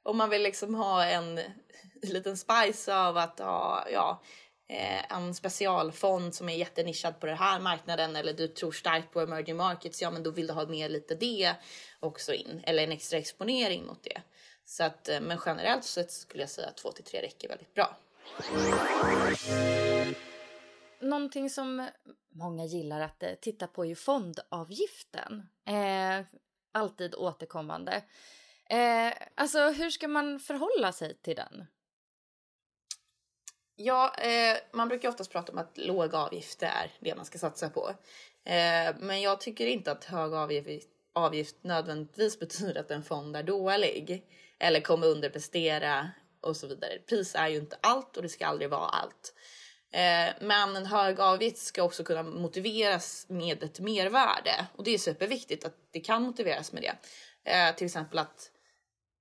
om 0.03 0.17
man 0.17 0.31
vill 0.31 0.43
liksom 0.43 0.75
ha 0.75 1.05
en 1.05 1.41
liten 2.03 2.37
spice 2.37 2.97
av 2.97 3.17
att 3.17 3.39
ha, 3.39 3.89
ja, 3.93 4.23
eh, 4.71 5.17
en 5.17 5.35
specialfond 5.35 6.35
som 6.35 6.49
är 6.49 6.55
jättenischad 6.55 7.21
på 7.21 7.27
den 7.27 7.37
här 7.37 7.61
marknaden 7.61 8.17
eller 8.17 8.33
du 8.33 8.49
tror 8.49 8.73
starkt 8.73 9.13
på 9.13 9.21
emerging 9.21 9.57
markets, 9.57 10.03
ja 10.03 10.11
men 10.11 10.23
då 10.23 10.31
vill 10.31 10.47
du 10.47 10.53
ha 10.53 10.67
med 10.67 10.91
lite 10.91 11.15
det 11.15 11.55
också 12.01 12.33
in 12.33 12.61
eller 12.65 12.83
en 12.83 12.93
extra 12.93 13.19
exponering 13.19 13.87
mot 13.87 14.03
det. 14.03 14.23
Så 14.65 14.85
att, 14.85 15.09
eh, 15.09 15.21
men 15.21 15.39
generellt 15.47 15.85
sett 15.85 16.11
skulle 16.11 16.43
jag 16.43 16.51
säga 16.51 16.69
att 16.69 16.77
2 16.77 16.93
till 16.93 17.05
3 17.05 17.23
räcker 17.23 17.49
väldigt 17.49 17.75
bra. 17.75 17.97
Någonting 21.01 21.51
som 21.51 21.89
många 22.29 22.65
gillar 22.65 23.01
att 23.01 23.23
eh, 23.23 23.35
titta 23.41 23.67
på 23.67 23.85
är 23.85 23.89
ju 23.89 23.95
fondavgiften. 23.95 25.49
Eh, 25.67 26.27
alltid 26.73 27.15
återkommande. 27.15 28.03
Eh, 28.71 29.13
alltså 29.35 29.59
hur 29.59 29.91
ska 29.91 30.09
man 30.09 30.41
förhålla 30.41 30.93
sig 30.93 31.15
till 31.15 31.37
den? 31.37 31.67
Ja, 33.83 34.15
eh, 34.15 34.57
man 34.73 34.89
brukar 34.89 35.09
oftast 35.09 35.33
prata 35.33 35.53
om 35.53 35.59
att 35.59 35.79
låga 35.79 36.19
avgifter 36.19 36.67
är 36.67 36.91
det 37.01 37.15
man 37.15 37.25
ska 37.25 37.39
satsa 37.39 37.71
på. 37.71 37.89
Eh, 38.45 38.97
men 38.99 39.21
jag 39.21 39.41
tycker 39.41 39.67
inte 39.67 39.93
att 39.93 40.05
hög 40.05 40.35
avgift, 40.35 40.89
avgift 41.13 41.57
nödvändigtvis 41.63 42.39
betyder 42.39 42.81
att 42.81 42.91
en 42.91 43.03
fond 43.03 43.37
är 43.37 43.43
dålig 43.43 44.27
eller 44.59 44.81
kommer 44.81 45.07
underprestera 45.07 46.11
och 46.41 46.57
så 46.57 46.67
vidare. 46.67 46.99
Pris 47.09 47.35
är 47.35 47.49
ju 47.49 47.57
inte 47.57 47.77
allt 47.81 48.17
och 48.17 48.23
det 48.23 48.29
ska 48.29 48.47
aldrig 48.47 48.71
vara 48.71 48.89
allt. 48.89 49.35
Eh, 49.93 50.35
men 50.41 50.77
en 50.77 50.87
hög 50.87 51.21
avgift 51.21 51.59
ska 51.59 51.83
också 51.83 52.05
kunna 52.05 52.23
motiveras 52.23 53.27
med 53.29 53.63
ett 53.63 53.81
mervärde 53.81 54.67
och 54.77 54.85
det 54.85 54.91
är 54.91 54.99
superviktigt 54.99 55.65
att 55.65 55.77
det 55.91 56.01
kan 56.01 56.23
motiveras 56.23 56.73
med 56.73 56.83
det. 56.83 56.95
Eh, 57.51 57.75
till 57.75 57.87
exempel 57.87 58.19
att 58.19 58.51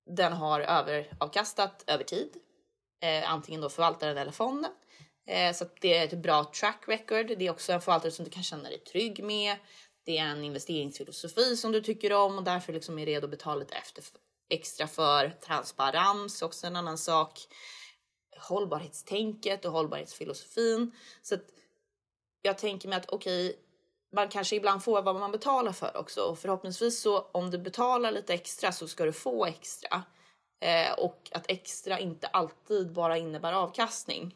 den 0.06 0.34
har 0.34 0.62
överavkastat 0.62 1.84
över 1.88 2.04
tid, 2.04 2.30
eh, 3.02 3.32
antingen 3.32 3.62
då 3.62 3.70
förvaltaren 3.70 4.18
eller 4.18 4.32
fonden. 4.32 4.72
Eh, 5.28 5.54
så 5.54 5.64
att 5.64 5.82
det 5.82 5.98
är 5.98 6.06
ett 6.06 6.22
bra 6.22 6.44
track 6.44 6.84
record. 6.88 7.28
Det 7.28 7.48
är 7.48 7.52
också 7.52 7.72
en 7.72 7.82
förvaltare 7.82 8.12
som 8.12 8.26
du 8.26 8.32
kan 8.32 8.44
känna 8.44 8.70
dig 8.70 8.80
trygg 8.80 9.24
med. 9.24 9.56
Det 10.06 10.18
är 10.18 10.26
en 10.26 10.44
investeringsfilosofi 10.44 11.58
som 11.58 11.72
du 11.72 11.82
tycker 11.82 12.14
om 12.14 12.38
och 12.38 12.44
därför 12.44 12.74
liksom 12.74 13.00
är 13.00 13.06
redo 13.06 13.26
att 13.26 13.32
betala 13.32 13.60
lite 13.60 13.76
efter, 13.76 14.04
extra 14.50 14.88
för. 14.88 15.30
Transparens 15.30 16.42
också 16.42 16.68
en 16.68 16.76
annan 16.76 16.98
sak 16.98 17.40
hållbarhetstänket 18.40 19.66
och 19.66 19.72
hållbarhetsfilosofin. 19.72 20.92
Så 21.22 21.36
att 21.36 21.46
jag 22.42 22.58
tänker 22.58 22.90
mig 22.90 22.98
att 22.98 23.10
okej, 23.10 23.50
okay, 23.50 23.60
man 24.16 24.30
kanske 24.30 24.56
ibland 24.56 24.84
får 24.84 25.02
vad 25.02 25.16
man 25.16 25.32
betalar 25.32 25.72
för 25.72 25.98
också 25.98 26.22
och 26.22 26.40
förhoppningsvis 26.40 27.02
så 27.02 27.20
om 27.20 27.52
du 27.52 27.58
betalar 27.58 28.12
lite 28.12 28.34
extra 28.34 28.72
så 28.72 28.88
ska 28.88 29.06
du 29.06 29.14
få 29.14 29.46
extra. 29.46 30.04
Eh, 30.60 30.92
och 30.92 31.30
att 31.32 31.46
extra 31.48 32.00
inte 32.00 32.28
alltid 32.28 32.94
bara 32.94 33.18
innebär 33.18 33.54
avkastning. 33.54 34.36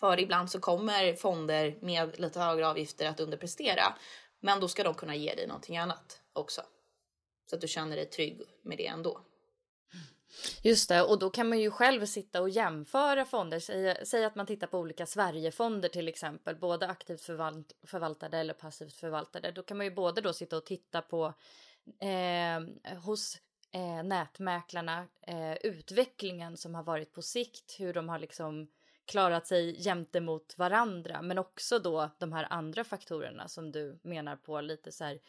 För 0.00 0.20
ibland 0.20 0.50
så 0.50 0.60
kommer 0.60 1.14
fonder 1.14 1.78
med 1.80 2.20
lite 2.20 2.40
högre 2.40 2.68
avgifter 2.68 3.06
att 3.08 3.20
underprestera. 3.20 3.94
Men 4.40 4.60
då 4.60 4.68
ska 4.68 4.84
de 4.84 4.94
kunna 4.94 5.14
ge 5.14 5.34
dig 5.34 5.46
någonting 5.46 5.76
annat 5.76 6.20
också. 6.32 6.62
Så 7.50 7.54
att 7.56 7.60
du 7.60 7.68
känner 7.68 7.96
dig 7.96 8.06
trygg 8.06 8.42
med 8.62 8.78
det 8.78 8.86
ändå. 8.86 9.20
Just 10.62 10.88
det, 10.88 11.02
och 11.02 11.18
då 11.18 11.30
kan 11.30 11.48
man 11.48 11.60
ju 11.60 11.70
själv 11.70 12.06
sitta 12.06 12.40
och 12.40 12.50
jämföra 12.50 13.24
fonder. 13.24 13.60
Säg, 13.60 14.06
säg 14.06 14.24
att 14.24 14.34
man 14.34 14.46
tittar 14.46 14.66
på 14.66 14.78
olika 14.78 15.06
Sverigefonder 15.06 15.88
till 15.88 16.08
exempel, 16.08 16.56
både 16.56 16.86
aktivt 16.86 17.20
förvalt, 17.20 17.72
förvaltade 17.86 18.38
eller 18.38 18.54
passivt 18.54 18.94
förvaltade. 18.94 19.50
Då 19.50 19.62
kan 19.62 19.76
man 19.76 19.86
ju 19.86 19.94
både 19.94 20.20
då 20.20 20.32
sitta 20.32 20.56
och 20.56 20.66
titta 20.66 21.02
på 21.02 21.34
eh, 22.00 22.94
hos 22.98 23.38
eh, 23.72 24.02
nätmäklarna 24.02 25.06
eh, 25.20 25.54
utvecklingen 25.54 26.56
som 26.56 26.74
har 26.74 26.82
varit 26.82 27.12
på 27.12 27.22
sikt, 27.22 27.76
hur 27.78 27.92
de 27.92 28.08
har 28.08 28.18
liksom 28.18 28.68
klarat 29.04 29.46
sig 29.46 29.86
jämte 29.86 30.20
mot 30.20 30.58
varandra, 30.58 31.22
men 31.22 31.38
också 31.38 31.78
då 31.78 32.10
de 32.18 32.32
här 32.32 32.46
andra 32.50 32.84
faktorerna 32.84 33.48
som 33.48 33.72
du 33.72 33.98
menar 34.02 34.36
på 34.36 34.60
lite 34.60 34.92
så 34.92 35.04
här. 35.04 35.20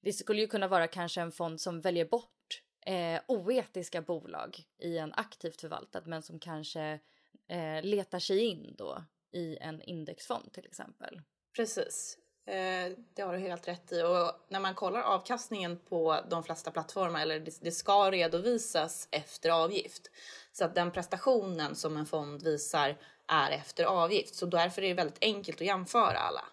Det 0.00 0.12
skulle 0.12 0.40
ju 0.40 0.46
kunna 0.46 0.68
vara 0.68 0.88
kanske 0.88 1.20
en 1.20 1.32
fond 1.32 1.60
som 1.60 1.80
väljer 1.80 2.04
bort 2.04 2.62
eh, 2.86 3.20
oetiska 3.28 4.02
bolag 4.02 4.64
i 4.78 4.98
en 4.98 5.12
aktivt 5.12 5.60
förvaltad 5.60 6.02
men 6.04 6.22
som 6.22 6.38
kanske 6.38 7.00
eh, 7.48 7.82
letar 7.82 8.18
sig 8.18 8.38
in 8.38 8.74
då 8.78 9.04
i 9.32 9.56
en 9.56 9.82
indexfond 9.82 10.52
till 10.52 10.66
exempel. 10.66 11.20
Precis. 11.56 12.18
Eh, 12.46 12.92
det 13.14 13.22
har 13.22 13.32
du 13.32 13.38
helt 13.38 13.68
rätt 13.68 13.92
i. 13.92 14.02
Och 14.02 14.46
när 14.48 14.60
man 14.60 14.74
kollar 14.74 15.02
avkastningen 15.02 15.78
på 15.88 16.20
de 16.30 16.44
flesta 16.44 16.70
plattformar, 16.70 17.20
eller 17.20 17.40
det, 17.40 17.58
det 17.60 17.72
ska 17.72 18.10
redovisas 18.10 19.08
efter 19.10 19.50
avgift. 19.50 20.10
Så 20.52 20.64
att 20.64 20.74
den 20.74 20.90
prestationen 20.90 21.76
som 21.76 21.96
en 21.96 22.06
fond 22.06 22.42
visar 22.42 22.96
är 23.26 23.50
efter 23.50 23.84
avgift. 23.84 24.34
Så 24.34 24.46
därför 24.46 24.82
är 24.82 24.88
det 24.88 24.94
väldigt 24.94 25.18
enkelt 25.24 25.60
att 25.60 25.66
jämföra 25.66 26.18
alla. 26.18 26.44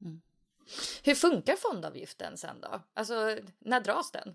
Mm. 0.00 0.20
Hur 1.02 1.14
funkar 1.14 1.56
fondavgiften 1.56 2.36
sen 2.36 2.60
då? 2.60 2.80
Alltså, 2.94 3.38
när 3.58 3.80
dras 3.80 4.10
den? 4.10 4.34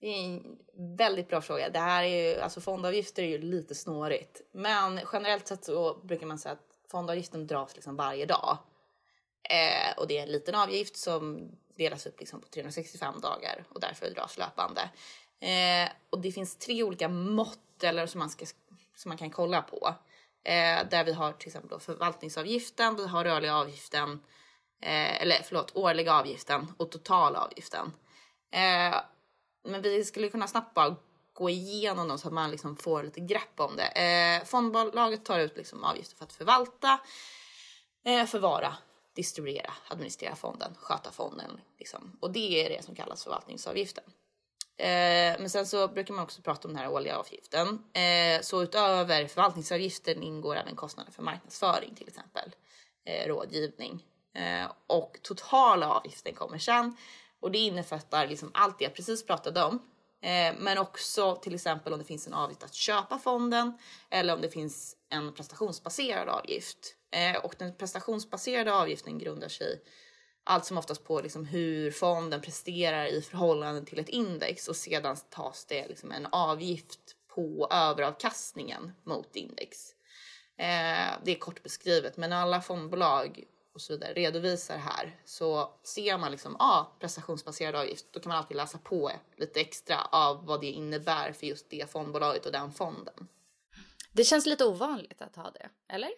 Det 0.00 0.06
är 0.06 0.24
en 0.24 0.58
väldigt 0.96 1.28
bra 1.28 1.40
fråga. 1.40 1.70
Det 1.70 1.78
här 1.78 2.04
är 2.04 2.34
ju, 2.34 2.40
alltså 2.40 2.60
fondavgifter 2.60 3.22
är 3.22 3.26
ju 3.26 3.38
lite 3.38 3.74
snårigt. 3.74 4.42
Men 4.52 5.00
generellt 5.12 5.46
sett 5.46 5.64
så 5.64 5.94
brukar 5.94 6.26
man 6.26 6.38
säga 6.38 6.52
att 6.52 6.90
fondavgiften 6.90 7.46
dras 7.46 7.74
liksom 7.74 7.96
varje 7.96 8.26
dag. 8.26 8.58
Eh, 9.50 9.98
och 9.98 10.06
det 10.06 10.18
är 10.18 10.22
en 10.22 10.32
liten 10.32 10.54
avgift 10.54 10.96
som 10.96 11.50
delas 11.76 12.06
upp 12.06 12.20
liksom 12.20 12.40
på 12.40 12.48
365 12.48 13.20
dagar 13.20 13.64
och 13.68 13.80
därför 13.80 14.10
dras 14.10 14.38
löpande. 14.38 14.90
Eh, 15.40 15.90
och 16.10 16.20
det 16.20 16.32
finns 16.32 16.56
tre 16.56 16.82
olika 16.82 17.08
mått 17.08 17.82
eller 17.82 18.06
som 18.06 18.18
man, 18.18 18.30
ska, 18.30 18.46
som 18.96 19.08
man 19.08 19.18
kan 19.18 19.30
kolla 19.30 19.62
på. 19.62 19.94
Eh, 20.44 20.88
där 20.90 21.04
vi 21.04 21.12
har 21.12 21.32
till 21.32 21.48
exempel 21.48 21.70
då 21.70 21.78
förvaltningsavgiften, 21.78 22.96
vi 22.96 23.06
har 23.06 23.24
rörliga 23.24 23.56
avgiften, 23.56 24.20
eh, 24.82 25.22
eller 25.22 25.42
förlåt, 25.44 25.76
årliga 25.76 26.14
avgiften 26.14 26.72
och 26.76 26.90
totalavgiften. 26.90 27.92
Eh, 28.50 28.96
men 29.64 29.82
vi 29.82 30.04
skulle 30.04 30.28
kunna 30.28 30.46
snabbt 30.46 30.74
bara 30.74 30.96
gå 31.32 31.50
igenom 31.50 32.08
dem 32.08 32.18
så 32.18 32.28
att 32.28 32.34
man 32.34 32.50
liksom 32.50 32.76
får 32.76 33.02
lite 33.02 33.20
grepp 33.20 33.60
om 33.60 33.76
det. 33.76 33.86
Eh, 33.86 34.44
fondbolaget 34.44 35.24
tar 35.24 35.38
ut 35.38 35.56
liksom 35.56 35.84
avgifter 35.84 36.16
för 36.16 36.24
att 36.24 36.32
förvalta, 36.32 37.00
eh, 38.04 38.26
förvara, 38.26 38.76
distribuera, 39.16 39.72
administrera 39.88 40.36
fonden, 40.36 40.74
sköta 40.80 41.10
fonden. 41.10 41.60
Liksom. 41.78 42.16
Och 42.20 42.32
det 42.32 42.66
är 42.66 42.68
det 42.68 42.84
som 42.84 42.94
kallas 42.94 43.24
förvaltningsavgiften. 43.24 44.04
Eh, 44.78 45.40
men 45.40 45.50
sen 45.50 45.66
så 45.66 45.88
brukar 45.88 46.14
man 46.14 46.24
också 46.24 46.42
prata 46.42 46.68
om 46.68 46.74
den 46.74 46.82
här 46.82 46.92
årliga 46.92 47.16
avgiften. 47.16 47.66
Eh, 47.92 48.40
så 48.42 48.62
utöver 48.62 49.26
förvaltningsavgiften 49.26 50.22
ingår 50.22 50.56
även 50.56 50.76
kostnader 50.76 51.12
för 51.12 51.22
marknadsföring 51.22 51.94
till 51.94 52.08
exempel, 52.08 52.54
eh, 53.04 53.28
rådgivning. 53.28 54.04
Eh, 54.34 54.72
och 54.86 55.18
totala 55.22 55.90
avgiften 55.90 56.34
kommer 56.34 56.58
sen 56.58 56.96
och 57.40 57.50
det 57.50 57.58
innefattar 57.58 58.26
liksom 58.26 58.50
allt 58.54 58.78
det 58.78 58.84
jag 58.84 58.94
precis 58.94 59.26
pratade 59.26 59.62
om. 59.62 59.74
Eh, 60.22 60.54
men 60.58 60.78
också 60.78 61.36
till 61.36 61.54
exempel 61.54 61.92
om 61.92 61.98
det 61.98 62.04
finns 62.04 62.26
en 62.26 62.34
avgift 62.34 62.62
att 62.62 62.74
köpa 62.74 63.18
fonden 63.18 63.78
eller 64.10 64.34
om 64.34 64.40
det 64.40 64.50
finns 64.50 64.96
en 65.08 65.34
prestationsbaserad 65.34 66.28
avgift. 66.28 66.95
Eh, 67.10 67.44
och 67.44 67.54
den 67.58 67.74
prestationsbaserade 67.74 68.74
avgiften 68.74 69.18
grundar 69.18 69.48
sig 69.48 69.82
allt 70.44 70.64
som 70.64 70.78
oftast 70.78 71.04
på 71.04 71.20
liksom 71.20 71.44
hur 71.44 71.90
fonden 71.90 72.40
presterar 72.40 73.06
i 73.06 73.22
förhållande 73.22 73.84
till 73.84 73.98
ett 73.98 74.08
index 74.08 74.68
och 74.68 74.76
sedan 74.76 75.16
tas 75.30 75.64
det 75.64 75.88
liksom 75.88 76.12
en 76.12 76.26
avgift 76.26 77.00
på 77.28 77.68
överavkastningen 77.70 78.92
mot 79.04 79.36
index. 79.36 79.94
Eh, 80.58 81.12
det 81.24 81.30
är 81.30 81.38
kort 81.38 81.62
beskrivet, 81.62 82.16
men 82.16 82.32
alla 82.32 82.60
fondbolag 82.60 83.44
och 83.74 83.80
så 83.80 83.92
vidare 83.92 84.12
redovisar 84.12 84.76
här 84.76 85.20
så 85.24 85.78
ser 85.82 86.18
man 86.18 86.30
liksom 86.30 86.56
ah, 86.58 86.84
prestationsbaserad 87.00 87.74
avgift. 87.74 88.06
Då 88.12 88.20
kan 88.20 88.28
man 88.28 88.38
alltid 88.38 88.56
läsa 88.56 88.78
på 88.78 89.10
lite 89.36 89.60
extra 89.60 90.04
av 90.04 90.46
vad 90.46 90.60
det 90.60 90.66
innebär 90.66 91.32
för 91.32 91.46
just 91.46 91.70
det 91.70 91.90
fondbolaget 91.90 92.46
och 92.46 92.52
den 92.52 92.72
fonden. 92.72 93.28
Det 94.12 94.24
känns 94.24 94.46
lite 94.46 94.64
ovanligt 94.64 95.22
att 95.22 95.36
ha 95.36 95.50
det, 95.50 95.68
eller? 95.88 96.10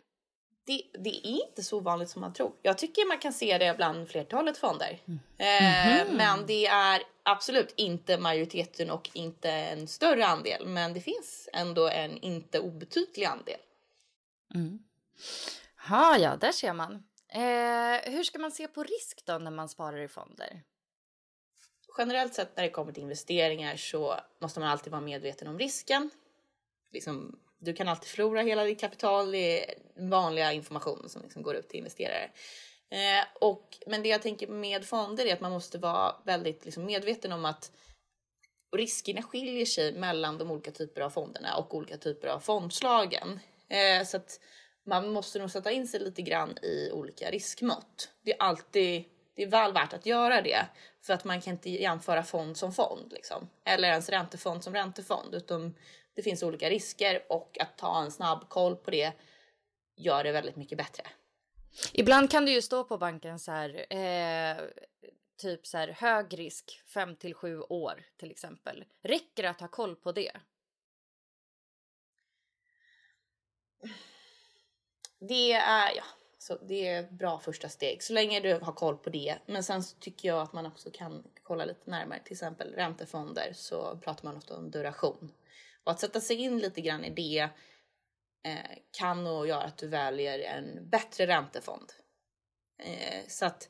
Det, 0.68 0.82
det, 0.92 1.26
är 1.26 1.46
inte 1.48 1.62
så 1.62 1.80
vanligt 1.80 2.10
som 2.10 2.20
man 2.20 2.32
tror. 2.32 2.52
Jag 2.62 2.78
tycker 2.78 3.08
man 3.08 3.18
kan 3.18 3.32
se 3.32 3.58
det 3.58 3.76
bland 3.76 4.08
flertalet 4.08 4.58
fonder. 4.58 5.02
Mm. 5.06 5.20
Eh, 5.38 6.00
mm. 6.00 6.16
Men 6.16 6.46
det 6.46 6.66
är 6.66 7.02
absolut 7.22 7.74
inte 7.76 8.18
majoriteten 8.18 8.90
och 8.90 9.10
inte 9.12 9.50
en 9.50 9.88
större 9.88 10.26
andel. 10.26 10.66
Men 10.66 10.94
det 10.94 11.00
finns 11.00 11.48
ändå 11.52 11.88
en 11.88 12.18
inte 12.18 12.60
obetydlig 12.60 13.24
andel. 13.24 13.60
Mm. 14.54 14.78
Ha, 15.88 16.18
ja, 16.18 16.36
där 16.36 16.52
ser 16.52 16.72
man. 16.72 16.92
Eh, 17.28 18.12
hur 18.12 18.24
ska 18.24 18.38
man 18.38 18.52
se 18.52 18.68
på 18.68 18.82
risk 18.82 19.22
då 19.24 19.38
när 19.38 19.50
man 19.50 19.68
sparar 19.68 19.98
i 19.98 20.08
fonder? 20.08 20.62
Generellt 21.98 22.34
sett 22.34 22.56
när 22.56 22.64
det 22.64 22.70
kommer 22.70 22.92
till 22.92 23.02
investeringar 23.02 23.76
så 23.76 24.20
måste 24.40 24.60
man 24.60 24.68
alltid 24.68 24.90
vara 24.90 25.02
medveten 25.02 25.48
om 25.48 25.58
risken. 25.58 26.10
Liksom, 26.92 27.38
du 27.58 27.74
kan 27.74 27.88
alltid 27.88 28.08
förlora 28.08 28.42
hela 28.42 28.64
ditt 28.64 28.80
kapital. 28.80 29.30
Det 29.30 29.70
är 29.70 29.74
vanliga 29.96 30.52
information 30.52 31.08
som 31.08 31.22
liksom 31.22 31.42
går 31.42 31.56
ut 31.56 31.68
till 31.68 31.78
investerare. 31.78 32.30
Eh, 32.90 33.26
och, 33.40 33.78
men 33.86 34.02
det 34.02 34.08
jag 34.08 34.22
tänker 34.22 34.46
med 34.46 34.84
fonder 34.84 35.26
är 35.26 35.32
att 35.32 35.40
man 35.40 35.52
måste 35.52 35.78
vara 35.78 36.16
väldigt 36.24 36.64
liksom, 36.64 36.84
medveten 36.84 37.32
om 37.32 37.44
att 37.44 37.72
riskerna 38.76 39.22
skiljer 39.22 39.66
sig 39.66 39.92
mellan 39.92 40.38
de 40.38 40.50
olika 40.50 40.70
typer 40.70 41.00
av 41.00 41.10
fonderna 41.10 41.56
och 41.56 41.74
olika 41.74 41.96
typer 41.96 42.28
av 42.28 42.40
fondslagen. 42.40 43.40
Eh, 43.68 44.06
så 44.06 44.16
att 44.16 44.40
man 44.86 45.12
måste 45.12 45.38
nog 45.38 45.50
sätta 45.50 45.70
in 45.70 45.88
sig 45.88 46.00
lite 46.00 46.22
grann 46.22 46.58
i 46.62 46.90
olika 46.92 47.30
riskmått. 47.30 48.08
Det 48.22 48.32
är 48.32 48.42
alltid 48.42 49.04
det 49.38 49.42
är 49.42 49.46
väl 49.46 49.72
värt 49.72 49.92
att 49.92 50.06
göra 50.06 50.42
det 50.42 50.66
för 51.02 51.14
att 51.14 51.24
man 51.24 51.40
kan 51.40 51.52
inte 51.52 51.70
jämföra 51.70 52.22
fond 52.22 52.56
som 52.56 52.72
fond 52.72 53.12
liksom. 53.12 53.48
eller 53.64 53.88
ens 53.88 54.08
räntefond 54.08 54.64
som 54.64 54.74
räntefond 54.74 55.34
utan 55.34 55.74
det 56.18 56.22
finns 56.22 56.42
olika 56.42 56.70
risker 56.70 57.22
och 57.28 57.56
att 57.60 57.78
ta 57.78 58.02
en 58.02 58.10
snabb 58.10 58.48
koll 58.48 58.76
på 58.76 58.90
det 58.90 59.12
gör 59.96 60.24
det 60.24 60.32
väldigt 60.32 60.56
mycket 60.56 60.78
bättre. 60.78 61.02
Ibland 61.92 62.30
kan 62.30 62.44
det 62.44 62.50
ju 62.50 62.62
stå 62.62 62.84
på 62.84 62.98
banken 62.98 63.38
så 63.38 63.52
här, 63.52 63.94
eh, 63.96 64.56
typ 65.36 65.66
så 65.66 65.78
här 65.78 65.88
hög 65.88 66.38
risk 66.38 66.82
5 66.86 67.16
till 67.16 67.34
7 67.34 67.60
år 67.60 68.04
till 68.16 68.30
exempel. 68.30 68.84
Räcker 69.02 69.42
det 69.42 69.50
att 69.50 69.60
ha 69.60 69.68
koll 69.68 69.96
på 69.96 70.12
det? 70.12 70.32
Det 75.18 75.52
är, 75.52 75.96
ja, 75.96 76.04
så 76.38 76.58
det 76.68 76.88
är 76.88 77.00
ett 77.00 77.10
bra 77.10 77.38
första 77.38 77.68
steg 77.68 78.02
så 78.02 78.12
länge 78.12 78.40
du 78.40 78.54
har 78.54 78.72
koll 78.72 78.96
på 78.96 79.10
det. 79.10 79.38
Men 79.46 79.62
sen 79.64 79.82
så 79.82 79.96
tycker 79.98 80.28
jag 80.28 80.40
att 80.40 80.52
man 80.52 80.66
också 80.66 80.90
kan 80.90 81.24
kolla 81.42 81.64
lite 81.64 81.90
närmare, 81.90 82.20
till 82.24 82.32
exempel 82.32 82.74
räntefonder 82.74 83.52
så 83.54 83.98
pratar 84.02 84.24
man 84.24 84.36
ofta 84.36 84.56
om 84.56 84.70
duration. 84.70 85.32
Och 85.84 85.92
att 85.92 86.00
sätta 86.00 86.20
sig 86.20 86.36
in 86.36 86.58
lite 86.58 86.80
grann 86.80 87.04
i 87.04 87.10
det 87.10 87.48
eh, 88.44 88.78
kan 88.90 89.24
nog 89.24 89.46
göra 89.46 89.62
att 89.62 89.78
du 89.78 89.88
väljer 89.88 90.38
en 90.38 90.88
bättre 90.88 91.26
räntefond. 91.26 91.92
Eh, 92.82 93.28
så 93.28 93.46
att 93.46 93.68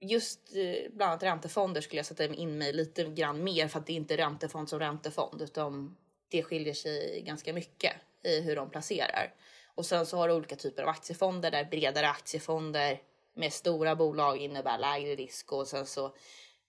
just 0.00 0.56
eh, 0.56 0.90
bland 0.92 1.10
annat 1.10 1.22
räntefonder 1.22 1.80
skulle 1.80 1.98
jag 1.98 2.06
sätta 2.06 2.24
in 2.24 2.58
mig 2.58 2.72
lite 2.72 3.04
grann 3.04 3.44
mer 3.44 3.68
för 3.68 3.78
att 3.78 3.86
det 3.86 3.92
är 3.92 3.96
inte 3.96 4.16
räntefond 4.16 4.68
som 4.68 4.78
räntefond 4.78 5.42
utan 5.42 5.96
det 6.28 6.42
skiljer 6.42 6.74
sig 6.74 7.22
ganska 7.26 7.52
mycket 7.52 7.92
i 8.24 8.40
hur 8.40 8.56
de 8.56 8.70
placerar. 8.70 9.34
Och 9.74 9.86
sen 9.86 10.06
så 10.06 10.16
har 10.16 10.28
du 10.28 10.34
olika 10.34 10.56
typer 10.56 10.82
av 10.82 10.88
aktiefonder 10.88 11.50
där 11.50 11.64
bredare 11.64 12.08
aktiefonder 12.08 13.02
med 13.34 13.52
stora 13.52 13.96
bolag 13.96 14.36
innebär 14.38 14.78
lägre 14.78 15.14
risk 15.14 15.52
och 15.52 15.68
sen 15.68 15.86
så 15.86 16.14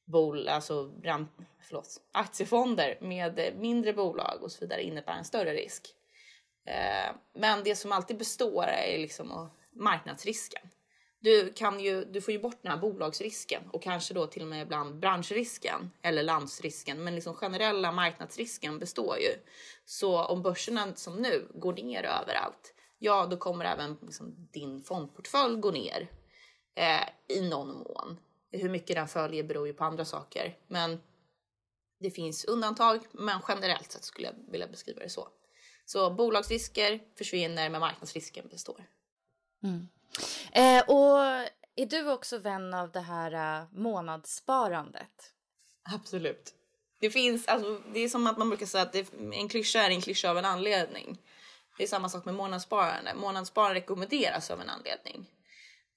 bol, 0.06 0.48
alltså, 0.48 0.92
förlåt, 1.62 2.02
aktiefonder 2.12 2.98
med 3.02 3.54
mindre 3.60 3.94
bolag 3.94 4.40
och 4.42 4.52
så 4.52 4.60
vidare 4.60 4.84
innebär 4.84 5.14
en 5.14 5.26
större 5.26 5.54
risk. 5.54 5.96
Eh, 6.68 7.16
men 7.34 7.64
det 7.64 7.76
som 7.76 7.92
alltid 7.92 8.18
består 8.18 8.64
är 8.64 8.98
liksom 8.98 9.50
marknadsrisken. 9.76 10.62
Du, 11.20 11.54
kan 11.54 11.80
ju, 11.80 12.06
du 12.06 12.22
får 12.22 12.32
ju 12.32 12.40
bort 12.40 12.60
den 12.62 12.72
här 12.72 12.80
bolagsrisken 12.80 13.64
och 13.72 13.84
kanske 13.84 14.14
då 14.14 14.28
till 14.28 14.42
och 14.42 14.48
med 14.48 14.62
ibland 14.62 15.00
branschrisken 15.00 15.92
eller 16.02 16.24
landsrisken. 16.24 17.04
Men 17.04 17.16
liksom 17.16 17.34
generella 17.34 17.92
marknadsrisken 17.92 18.80
består 18.80 19.18
ju. 19.18 19.30
Så 19.86 20.26
om 20.26 20.42
börserna 20.42 20.96
som 20.96 21.16
nu 21.16 21.48
går 21.54 21.74
ner 21.74 22.04
överallt, 22.04 22.74
ja 23.00 23.26
då 23.26 23.38
kommer 23.38 23.66
även 23.66 23.98
liksom 24.02 24.48
din 24.52 24.84
fondportfölj 24.84 25.58
gå 25.58 25.72
ner 25.72 26.08
eh, 26.76 27.38
i 27.38 27.50
någon 27.50 27.68
mån. 27.68 28.18
Hur 28.52 28.70
mycket 28.70 28.96
den 28.96 29.08
följer 29.08 29.44
beror 29.44 29.68
ju 29.68 29.74
på 29.74 29.84
andra 29.84 30.06
saker. 30.06 30.58
Men 30.68 31.02
det 32.00 32.12
finns 32.12 32.46
undantag, 32.46 33.00
men 33.12 33.40
generellt 33.48 33.92
sett 33.92 34.04
skulle 34.04 34.28
jag 34.28 34.52
vilja 34.52 34.68
beskriva 34.68 35.00
det 35.00 35.10
så. 35.10 35.28
Så 35.86 36.10
bolagsrisker 36.10 37.00
försvinner, 37.18 37.70
men 37.70 37.82
marknadsrisken 37.82 38.48
består. 38.48 38.86
Mm. 39.64 39.88
Eh, 40.52 40.90
och 40.90 41.18
är 41.76 41.86
du 41.86 42.12
också 42.12 42.38
vän 42.38 42.74
av 42.74 42.92
det 42.92 43.00
här 43.00 43.62
uh, 43.62 43.68
månadssparandet? 43.72 45.34
Absolut. 45.94 46.54
Det 47.00 47.10
finns, 47.10 47.48
alltså, 47.48 47.82
det 47.94 48.00
är 48.00 48.10
som 48.10 48.28
att 48.28 48.38
man 48.38 48.50
brukar 48.50 48.66
säga 48.66 48.84
att 48.84 48.94
det, 48.94 49.14
en 49.34 49.50
klyscha 49.50 49.80
är 49.80 49.90
en 49.90 50.02
klyscha 50.02 50.30
av 50.30 50.38
en 50.38 50.46
anledning. 50.46 51.18
Det 51.78 51.84
är 51.84 51.88
samma 51.88 52.10
sak 52.10 52.26
med 52.26 52.34
månadssparande. 52.34 53.14
Månadssparande 53.14 53.76
rekommenderas 53.76 54.52
av 54.52 54.62
en 54.62 54.70
anledning. 54.70 55.30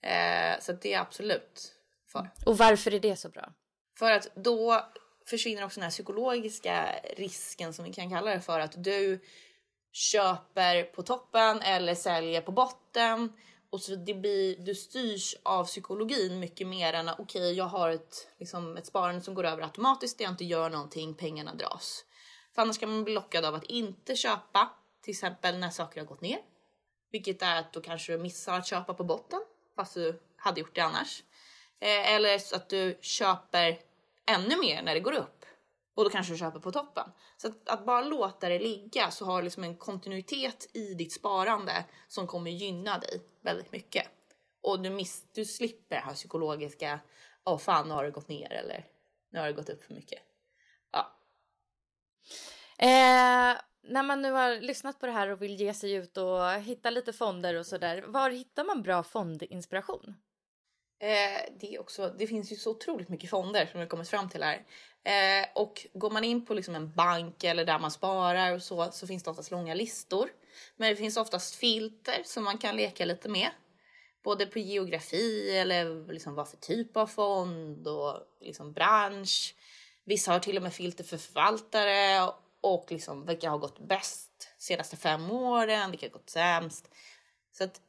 Eh, 0.02 0.60
så 0.60 0.72
det 0.72 0.92
är 0.92 1.00
absolut 1.00 1.73
för. 2.14 2.30
Och 2.46 2.58
varför 2.58 2.94
är 2.94 3.00
det 3.00 3.16
så 3.16 3.28
bra? 3.28 3.52
För 3.98 4.10
att 4.10 4.28
då 4.34 4.84
försvinner 5.26 5.64
också 5.64 5.80
den 5.80 5.84
här 5.84 5.90
psykologiska 5.90 7.00
risken 7.16 7.74
som 7.74 7.84
vi 7.84 7.92
kan 7.92 8.10
kalla 8.10 8.30
det 8.30 8.40
för 8.40 8.60
att 8.60 8.84
du 8.84 9.20
köper 9.92 10.82
på 10.82 11.02
toppen 11.02 11.60
eller 11.62 11.94
säljer 11.94 12.40
på 12.40 12.52
botten 12.52 13.32
och 13.70 13.80
så 13.80 13.96
det 13.96 14.14
blir, 14.14 14.56
du 14.56 14.74
styrs 14.74 15.34
av 15.42 15.64
psykologin 15.64 16.40
mycket 16.40 16.66
mer 16.66 16.92
än 16.92 17.08
okej, 17.08 17.22
okay, 17.22 17.52
jag 17.52 17.64
har 17.64 17.90
ett, 17.90 18.28
liksom, 18.38 18.76
ett 18.76 18.86
sparande 18.86 19.20
som 19.20 19.34
går 19.34 19.44
över 19.44 19.62
automatiskt 19.62 20.18
där 20.18 20.24
jag 20.24 20.32
inte 20.32 20.44
gör 20.44 20.70
någonting, 20.70 21.14
pengarna 21.14 21.54
dras. 21.54 22.04
För 22.54 22.62
annars 22.62 22.78
kan 22.78 22.90
man 22.90 23.04
bli 23.04 23.14
lockad 23.14 23.44
av 23.44 23.54
att 23.54 23.64
inte 23.64 24.16
köpa, 24.16 24.70
till 25.02 25.10
exempel 25.10 25.58
när 25.58 25.70
saker 25.70 26.00
har 26.00 26.06
gått 26.06 26.20
ner. 26.20 26.38
Vilket 27.10 27.42
är 27.42 27.56
att 27.56 27.72
då 27.72 27.80
kanske 27.80 28.12
du 28.12 28.18
missar 28.18 28.58
att 28.58 28.66
köpa 28.66 28.94
på 28.94 29.04
botten, 29.04 29.40
fast 29.76 29.94
du 29.94 30.22
hade 30.36 30.60
gjort 30.60 30.74
det 30.74 30.80
annars. 30.80 31.22
Eh, 31.84 32.14
eller 32.14 32.38
så 32.38 32.56
att 32.56 32.68
du 32.68 32.98
köper 33.00 33.78
ännu 34.26 34.56
mer 34.56 34.82
när 34.82 34.94
det 34.94 35.00
går 35.00 35.12
upp 35.12 35.44
och 35.94 36.04
då 36.04 36.10
kanske 36.10 36.32
du 36.32 36.38
köper 36.38 36.60
på 36.60 36.72
toppen. 36.72 37.10
Så 37.36 37.48
att, 37.48 37.68
att 37.68 37.86
bara 37.86 38.00
låta 38.00 38.48
det 38.48 38.58
ligga 38.58 39.10
så 39.10 39.24
har 39.24 39.38
du 39.38 39.44
liksom 39.44 39.64
en 39.64 39.76
kontinuitet 39.76 40.70
i 40.72 40.94
ditt 40.94 41.12
sparande 41.12 41.84
som 42.08 42.26
kommer 42.26 42.50
gynna 42.50 42.98
dig 42.98 43.20
väldigt 43.42 43.72
mycket. 43.72 44.06
Och 44.62 44.82
du, 44.82 44.90
miss, 44.90 45.24
du 45.32 45.44
slipper 45.44 45.96
det 45.96 46.02
här 46.02 46.14
psykologiska, 46.14 47.00
åh 47.44 47.54
oh, 47.54 47.58
fan 47.58 47.88
nu 47.88 47.94
har 47.94 48.04
det 48.04 48.10
gått 48.10 48.28
ner 48.28 48.52
eller 48.52 48.86
nu 49.30 49.38
har 49.38 49.46
det 49.46 49.52
gått 49.52 49.68
upp 49.68 49.84
för 49.84 49.94
mycket. 49.94 50.22
Ja. 50.90 51.16
Eh, 52.78 53.58
när 53.82 54.02
man 54.02 54.22
nu 54.22 54.30
har 54.30 54.60
lyssnat 54.60 55.00
på 55.00 55.06
det 55.06 55.12
här 55.12 55.28
och 55.28 55.42
vill 55.42 55.60
ge 55.60 55.74
sig 55.74 55.92
ut 55.92 56.16
och 56.16 56.52
hitta 56.52 56.90
lite 56.90 57.12
fonder 57.12 57.54
och 57.54 57.66
sådär, 57.66 58.02
var 58.02 58.30
hittar 58.30 58.64
man 58.64 58.82
bra 58.82 59.02
fondinspiration? 59.02 60.14
Eh, 61.04 61.40
det, 61.60 61.74
är 61.74 61.80
också, 61.80 62.14
det 62.18 62.26
finns 62.26 62.52
ju 62.52 62.56
så 62.56 62.70
otroligt 62.70 63.08
mycket 63.08 63.30
fonder 63.30 63.66
som 63.66 63.80
vi 63.80 63.86
kommit 63.86 64.08
fram 64.08 64.28
till 64.28 64.42
här. 64.42 64.64
Eh, 65.04 65.48
och 65.54 65.86
går 65.94 66.10
man 66.10 66.24
in 66.24 66.46
på 66.46 66.54
liksom 66.54 66.74
en 66.74 66.92
bank 66.92 67.44
eller 67.44 67.64
där 67.64 67.78
man 67.78 67.90
sparar 67.90 68.54
och 68.54 68.62
så, 68.62 68.92
så 68.92 69.06
finns 69.06 69.22
det 69.22 69.30
oftast 69.30 69.50
långa 69.50 69.74
listor. 69.74 70.28
Men 70.76 70.90
det 70.90 70.96
finns 70.96 71.16
oftast 71.16 71.54
filter 71.54 72.22
som 72.24 72.44
man 72.44 72.58
kan 72.58 72.76
leka 72.76 73.04
lite 73.04 73.28
med. 73.28 73.50
Både 74.22 74.46
på 74.46 74.58
geografi 74.58 75.56
eller 75.58 76.12
liksom 76.12 76.34
vad 76.34 76.48
för 76.48 76.56
typ 76.56 76.96
av 76.96 77.06
fond 77.06 77.88
och 77.88 78.14
liksom 78.40 78.72
bransch. 78.72 79.54
Vissa 80.04 80.32
har 80.32 80.38
till 80.38 80.56
och 80.56 80.62
med 80.62 80.74
filter 80.74 81.04
för 81.04 81.16
förvaltare 81.16 82.32
och 82.60 82.86
liksom 82.88 83.26
vilka 83.26 83.50
har 83.50 83.58
gått 83.58 83.78
bäst 83.78 84.48
senaste 84.58 84.96
fem 84.96 85.30
åren, 85.30 85.90
vilka 85.90 86.06
har 86.06 86.12
gått 86.12 86.30
sämst. 86.30 86.88
Så 87.52 87.64
att 87.64 87.80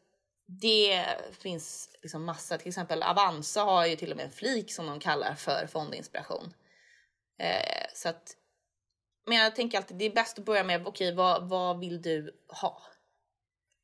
det 0.47 1.05
finns 1.31 1.89
liksom 2.01 2.25
massa, 2.25 2.57
till 2.57 2.67
exempel 2.67 3.03
Avanza 3.03 3.61
har 3.61 3.85
ju 3.85 3.95
till 3.95 4.11
och 4.11 4.17
med 4.17 4.25
en 4.25 4.31
flik 4.31 4.73
som 4.73 4.85
de 4.85 4.99
kallar 4.99 5.35
för 5.35 5.67
fondinspiration. 5.67 6.53
Eh, 7.39 7.85
så 7.93 8.09
att, 8.09 8.35
men 9.25 9.37
jag 9.37 9.55
tänker 9.55 9.77
alltid 9.77 9.97
det 9.97 10.05
är 10.05 10.13
bäst 10.15 10.39
att 10.39 10.45
börja 10.45 10.63
med, 10.63 10.81
okej 10.81 10.89
okay, 10.89 11.15
vad, 11.15 11.49
vad 11.49 11.79
vill 11.79 12.01
du 12.01 12.43
ha? 12.61 12.81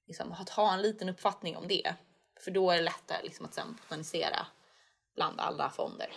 Liksom, 0.07 0.31
att 0.31 0.49
ha 0.49 0.73
en 0.73 0.81
liten 0.81 1.09
uppfattning 1.09 1.57
om 1.57 1.67
det. 1.67 1.95
För 2.39 2.51
då 2.51 2.71
är 2.71 2.77
det 2.77 2.83
lättare 2.83 3.23
liksom, 3.23 3.45
att 3.45 3.53
sen 3.53 3.77
botanisera 3.81 4.47
bland 5.15 5.39
alla 5.39 5.69
fonder. 5.69 6.09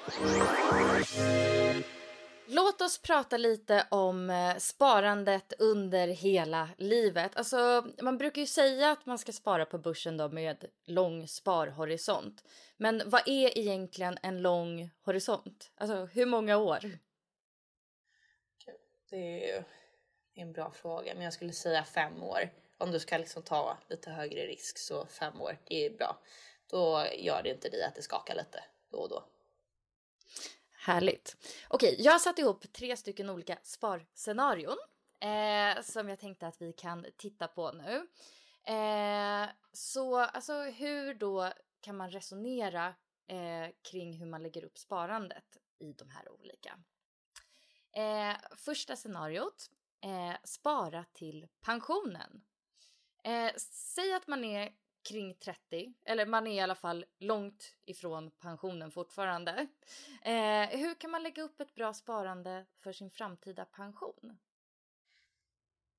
Låt 2.47 2.81
oss 2.81 2.99
prata 2.99 3.37
lite 3.37 3.87
om 3.91 4.31
eh, 4.31 4.57
sparandet 4.57 5.53
under 5.59 6.09
hela 6.09 6.69
livet. 6.79 7.37
Alltså, 7.37 7.87
man 8.03 8.19
brukar 8.19 8.41
ju 8.41 8.47
säga 8.47 8.91
att 8.91 9.07
man 9.07 9.19
ska 9.19 9.33
spara 9.33 9.67
på 9.67 9.79
börsen 9.79 10.17
då 10.17 10.29
med 10.29 10.65
lång 10.85 11.29
sparhorisont. 11.29 12.45
Men 12.77 13.03
vad 13.07 13.29
är 13.29 13.59
egentligen 13.59 14.19
en 14.23 14.43
lång 14.43 14.91
horisont? 15.05 15.71
Alltså, 15.75 16.05
hur 16.05 16.27
många 16.27 16.57
år? 16.57 16.85
Mm. 16.85 16.99
Det 19.11 19.51
är 19.51 19.65
en 20.35 20.53
bra 20.53 20.71
fråga, 20.71 21.15
men 21.15 21.25
jag 21.25 21.33
skulle 21.33 21.53
säga 21.53 21.85
fem 21.85 22.23
år. 22.23 22.51
Om 22.79 22.91
du 22.91 23.01
ska 23.01 23.19
liksom 23.19 23.43
ta 23.43 23.79
lite 23.89 24.11
högre 24.11 24.47
risk 24.47 24.79
så 24.79 25.07
fem 25.07 25.41
år, 25.41 25.59
det 25.65 25.87
är 25.87 25.91
bra. 25.91 26.19
Då 26.71 27.07
gör 27.17 27.43
det 27.43 27.51
inte 27.51 27.69
dig 27.69 27.85
att 27.85 27.95
det 27.95 28.03
skakar 28.03 28.35
lite 28.35 28.65
då 28.91 28.99
och 28.99 29.09
då. 29.09 29.25
Härligt. 30.87 31.37
Okej, 31.68 31.97
jag 31.99 32.12
har 32.12 32.18
satt 32.18 32.38
ihop 32.38 32.73
tre 32.73 32.97
stycken 32.97 33.31
olika 33.31 33.59
sparscenarion 33.62 34.77
eh, 35.20 35.83
som 35.83 36.09
jag 36.09 36.18
tänkte 36.18 36.47
att 36.47 36.62
vi 36.62 36.73
kan 36.73 37.07
titta 37.16 37.49
på 37.49 37.73
nu. 37.73 38.09
Eh, 38.75 39.49
så 39.73 40.18
alltså 40.18 40.53
hur 40.62 41.14
då 41.14 41.53
kan 41.81 41.97
man 41.97 42.11
resonera 42.11 42.87
eh, 43.27 43.73
kring 43.90 44.18
hur 44.18 44.27
man 44.27 44.42
lägger 44.42 44.64
upp 44.64 44.79
sparandet 44.79 45.57
i 45.79 45.92
de 45.92 46.11
här 46.11 46.33
olika? 46.33 46.79
Eh, 47.92 48.37
första 48.57 48.97
scenariot, 48.97 49.70
eh, 50.01 50.37
spara 50.44 51.05
till 51.12 51.49
pensionen. 51.61 52.42
Eh, 53.25 53.51
säg 53.57 54.12
att 54.12 54.27
man 54.27 54.44
är 54.44 54.73
kring 55.05 55.35
30, 55.35 55.93
eller 56.05 56.27
man 56.27 56.47
är 56.47 56.55
i 56.55 56.61
alla 56.61 56.75
fall 56.75 57.05
långt 57.19 57.75
ifrån 57.85 58.31
pensionen 58.31 58.90
fortfarande. 58.90 59.67
Eh, 60.23 60.79
hur 60.79 60.95
kan 60.95 61.11
man 61.11 61.23
lägga 61.23 61.43
upp 61.43 61.61
ett 61.61 61.75
bra 61.75 61.95
sparande 61.95 62.67
för 62.83 62.93
sin 62.93 63.11
framtida 63.11 63.64
pension? 63.64 64.38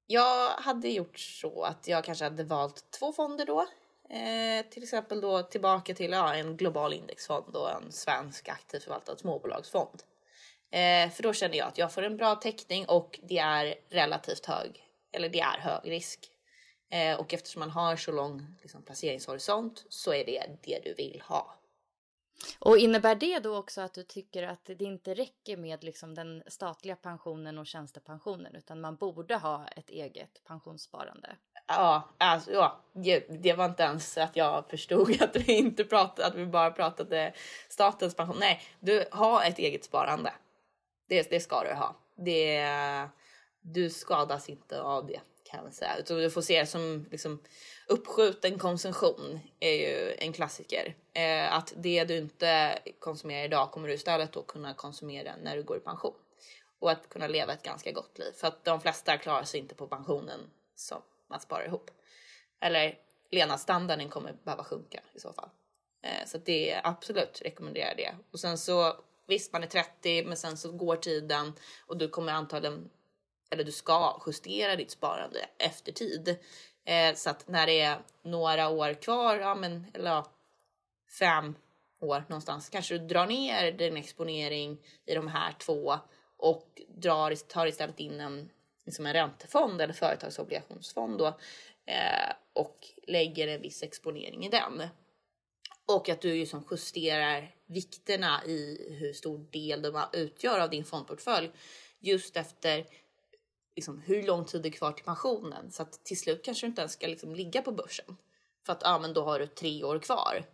Jag 0.08 0.50
hade 0.50 0.90
gjort 0.90 1.20
så 1.20 1.64
att 1.64 1.88
jag 1.88 2.04
kanske 2.04 2.24
hade 2.24 2.44
valt 2.44 2.92
två 2.92 3.14
fonder 3.14 3.46
då. 3.46 3.68
Eh, 4.10 4.66
till 4.70 4.84
exempel 4.84 5.22
då 5.22 5.44
tillbaka 5.44 5.94
till 5.94 6.12
ja, 6.12 6.36
en 6.36 6.58
global 6.58 6.94
indexfond 6.94 7.56
och 7.56 7.72
en 7.72 7.92
svensk 7.92 8.50
aktivt 8.50 8.84
förvaltad 8.84 9.18
småbolagsfond. 9.18 10.04
Eh, 10.72 11.10
för 11.10 11.24
då 11.24 11.34
känner 11.34 11.58
jag 11.58 11.68
att 11.68 11.78
jag 11.78 11.94
får 11.94 12.02
en 12.02 12.18
bra 12.18 12.36
täckning 12.36 12.86
och 12.86 13.20
det 13.24 13.38
är 13.38 13.76
relativt 13.90 14.46
hög, 14.46 14.84
eller 15.12 15.30
det 15.30 15.40
är 15.40 15.58
hög 15.58 15.92
risk 15.92 16.32
Eh, 16.90 17.20
och 17.20 17.34
eftersom 17.34 17.60
man 17.60 17.70
har 17.70 17.96
så 17.96 18.12
lång 18.12 18.56
liksom, 18.62 18.82
placeringshorisont 18.82 19.86
så 19.90 20.14
är 20.14 20.26
det 20.26 20.46
det 20.62 20.80
du 20.84 20.94
vill 20.94 21.22
ha. 21.26 21.56
Och 22.60 22.78
innebär 22.78 23.16
det 23.16 23.40
då 23.40 23.58
också 23.58 23.82
att 23.82 23.94
du 23.94 24.04
tycker 24.04 24.44
att 24.44 24.66
det 24.66 24.82
inte 24.82 25.14
räcker 25.14 25.58
med 25.58 25.84
liksom 25.84 26.16
den 26.16 26.44
statliga 26.48 26.96
pensionen 26.96 27.58
och 27.58 27.68
tjänstepensionen 27.68 28.56
utan 28.56 28.82
man 28.82 28.96
borde 28.96 29.36
ha 29.36 29.68
ett 29.68 29.90
eget 29.90 30.44
pensionssparande? 30.48 31.36
Ja, 31.68 32.10
alltså, 32.18 32.52
ja 32.52 32.82
det 33.28 33.54
var 33.54 33.66
inte 33.66 33.84
ens 33.84 34.18
att 34.18 34.36
jag 34.36 34.70
förstod 34.70 35.22
att 35.22 35.36
vi 35.36 35.54
inte 35.54 35.84
pratade, 35.84 36.28
att 36.28 36.36
vi 36.36 36.46
bara 36.46 36.72
pratade 36.72 37.34
statens 37.70 38.16
pension. 38.16 38.38
Nej, 38.40 38.62
du 38.80 39.06
har 39.12 39.44
ett 39.44 39.60
eget 39.60 39.84
sparande. 39.84 40.34
Det, 41.08 41.30
det 41.30 41.40
ska 41.40 41.64
du 41.64 41.74
ha. 41.74 41.96
Det, 42.16 42.68
du 43.62 43.90
skadas 43.90 44.50
inte 44.50 44.82
av 44.82 45.08
det 45.08 45.20
kan 45.52 45.64
man 45.64 45.74
säga. 45.74 45.98
Utan 45.98 46.18
du 46.18 46.30
får 46.30 46.42
se 46.42 46.60
det 46.60 46.66
som 46.66 47.06
liksom, 47.12 47.40
uppskjuten 47.88 48.60
konsumtion 48.60 49.40
är 49.60 49.74
ju 49.74 50.16
en 50.18 50.34
klassiker. 50.34 50.96
Eh, 51.14 51.54
att 51.54 51.74
det 51.76 52.04
du 52.04 52.18
inte 52.18 52.80
konsumerar 53.00 53.46
idag 53.46 53.72
kommer 53.72 53.88
du 53.88 53.94
istället 53.94 54.32
då 54.32 54.44
kunna 54.44 54.74
konsumera 54.74 55.36
när 55.44 55.56
du 55.56 55.64
går 55.64 55.78
i 55.78 55.80
pension. 55.80 56.16
Och 56.80 56.92
att 56.92 57.10
kunna 57.10 57.28
leva 57.28 57.54
ett 57.54 57.64
ganska 57.64 57.92
gott 57.92 58.20
liv. 58.20 58.32
För 58.32 58.48
att 58.48 58.64
de 58.64 58.82
flesta 58.82 59.18
klarar 59.18 59.44
sig 59.44 59.60
inte 59.60 59.76
på 59.76 59.88
pensionen 59.88 60.40
som 60.76 61.02
man 61.30 61.40
sparar 61.40 61.66
ihop. 61.66 61.92
Eller 62.62 62.98
levnadsstandarden 63.32 64.10
kommer 64.10 64.34
behöva 64.44 64.64
sjunka 64.64 65.02
i 65.14 65.20
så 65.20 65.34
fall. 65.34 65.50
Eh, 66.02 66.28
så 66.28 66.38
det 66.38 66.72
är 66.72 66.82
absolut 66.84 67.42
rekommenderar 67.46 67.96
det. 67.96 68.16
Och 68.32 68.40
sen 68.40 68.58
så 68.58 69.04
visst 69.28 69.54
man 69.54 69.64
är 69.64 69.68
30 69.68 70.24
men 70.26 70.38
sen 70.38 70.58
så 70.58 70.72
går 70.72 70.96
tiden 70.96 71.54
och 71.88 71.98
du 71.98 72.10
kommer 72.10 72.34
antagligen 72.34 72.90
eller 73.50 73.64
du 73.64 73.72
ska 73.72 74.22
justera 74.26 74.76
ditt 74.76 74.92
sparande 74.92 75.46
efter 75.58 75.92
tid. 75.92 76.38
Eh, 76.86 77.16
så 77.16 77.30
att 77.30 77.48
när 77.48 77.66
det 77.68 77.82
är 77.82 78.00
några 78.24 78.70
år 78.70 78.94
kvar, 78.94 79.36
ja 79.36 79.56
men 79.56 79.86
eller 79.94 80.12
ja, 80.12 80.32
fem 81.20 81.56
år 82.00 82.24
någonstans, 82.30 82.70
kanske 82.70 82.98
du 82.98 83.08
drar 83.08 83.28
ner 83.28 83.72
din 83.72 83.98
exponering 83.98 84.78
i 85.06 85.16
de 85.16 85.28
här 85.28 85.52
två 85.52 86.00
och 86.38 86.82
drar, 86.88 87.36
tar 87.36 87.68
istället 87.68 88.00
in 88.00 88.20
en, 88.20 88.50
liksom 88.86 89.06
en 89.06 89.14
räntefond 89.14 89.82
eller 89.82 89.94
företagsobligationsfond 89.94 91.18
då, 91.18 91.28
eh, 91.86 92.34
och 92.54 92.88
lägger 93.08 93.48
en 93.48 93.62
viss 93.62 93.84
exponering 93.84 94.46
i 94.46 94.50
den. 94.50 94.84
Och 95.88 96.10
att 96.10 96.22
du 96.22 96.34
liksom 96.34 96.68
justerar 96.72 97.56
vikterna 97.66 98.46
i 98.46 98.88
hur 99.00 99.14
stor 99.14 99.38
del 99.52 99.82
de 99.82 100.06
utgör 100.14 100.60
av 100.60 100.70
din 100.70 100.86
fondportfölj 100.86 101.52
just 102.00 102.38
efter 102.38 102.86
liksom, 103.76 104.02
hur 104.06 104.24
lång 104.24 104.46
tid 104.46 104.62
det 104.62 104.70
är 104.70 104.72
kvar 104.72 104.92
till 104.92 105.06
pensionen. 105.06 105.72
Så 105.72 105.82
att 105.82 106.04
till 106.04 106.20
slut 106.20 106.46
kanske 106.46 106.66
du 106.66 106.70
inte 106.70 106.82
ens 106.82 106.94
ska 106.94 107.08
liksom, 107.08 107.36
ligga 107.36 107.62
på 107.62 107.72
börsen. 107.72 108.18
För 108.66 108.74
att 108.74 108.82
ja, 108.82 109.00
men 109.00 109.14
då 109.14 109.24
har 109.24 109.40
du 109.40 109.48
tre 109.48 109.84
år 109.84 110.00
kvar. 110.00 110.46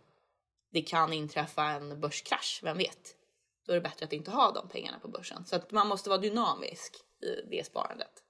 Det 0.70 0.82
kan 0.82 1.12
inträffa 1.12 1.64
en 1.64 2.00
börskrasch, 2.00 2.60
vem 2.62 2.78
vet? 2.78 3.16
Då 3.66 3.72
är 3.72 3.74
det 3.74 3.82
bättre 3.82 4.06
att 4.06 4.12
inte 4.12 4.30
ha 4.30 4.52
de 4.52 4.68
pengarna 4.68 4.98
på 4.98 5.08
börsen. 5.08 5.46
Så 5.46 5.56
att 5.56 5.70
man 5.70 5.88
måste 5.88 6.10
vara 6.10 6.20
dynamisk 6.20 6.96
i 7.22 7.48
det 7.50 7.66
sparandet. 7.66 8.22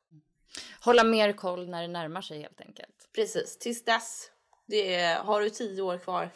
Hålla 0.80 1.04
mer 1.04 1.32
koll 1.32 1.68
när 1.68 1.82
det 1.82 1.88
närmar 1.88 2.22
sig 2.22 2.40
helt 2.40 2.60
enkelt. 2.60 3.08
Precis, 3.12 3.58
tills 3.58 3.84
dess. 3.84 4.30
Det 4.66 4.94
är, 4.94 5.18
har 5.18 5.40
du 5.40 5.50
10 5.50 5.82
år 5.82 5.98
kvar, 5.98 6.30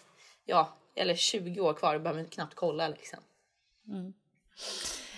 ja, 0.45 0.77
eller 0.95 1.14
20 1.14 1.61
år 1.61 1.75
kvar, 1.75 1.95
du 1.95 2.01
behöver 2.01 2.25
knappt 2.25 2.55
kolla 2.55 2.88
liksom. 2.88 3.19
Mm. 3.88 4.14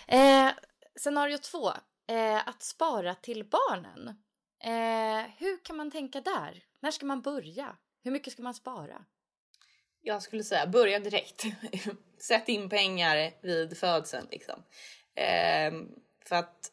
Eh, 0.07 0.55
scenario 0.97 1.39
två 1.39 1.73
eh, 2.09 2.49
att 2.49 2.63
spara 2.63 3.15
till 3.15 3.45
barnen. 3.45 4.09
Eh, 4.65 5.31
hur 5.39 5.65
kan 5.65 5.77
man 5.77 5.91
tänka 5.91 6.21
där? 6.21 6.63
När 6.81 6.91
ska 6.91 7.07
man 7.07 7.23
börja? 7.23 7.77
Hur 8.03 8.11
mycket 8.11 8.33
ska 8.33 8.43
man 8.43 8.55
spara? 8.55 9.05
Jag 10.01 10.23
skulle 10.23 10.45
säga 10.45 10.67
börja 10.67 10.99
direkt. 10.99 11.43
Sätt 12.19 12.49
in 12.49 12.69
pengar 12.69 13.33
vid 13.43 13.79
födseln 13.79 14.27
liksom. 14.31 14.63
Eh, 15.15 15.73
för 16.25 16.37
att 16.37 16.73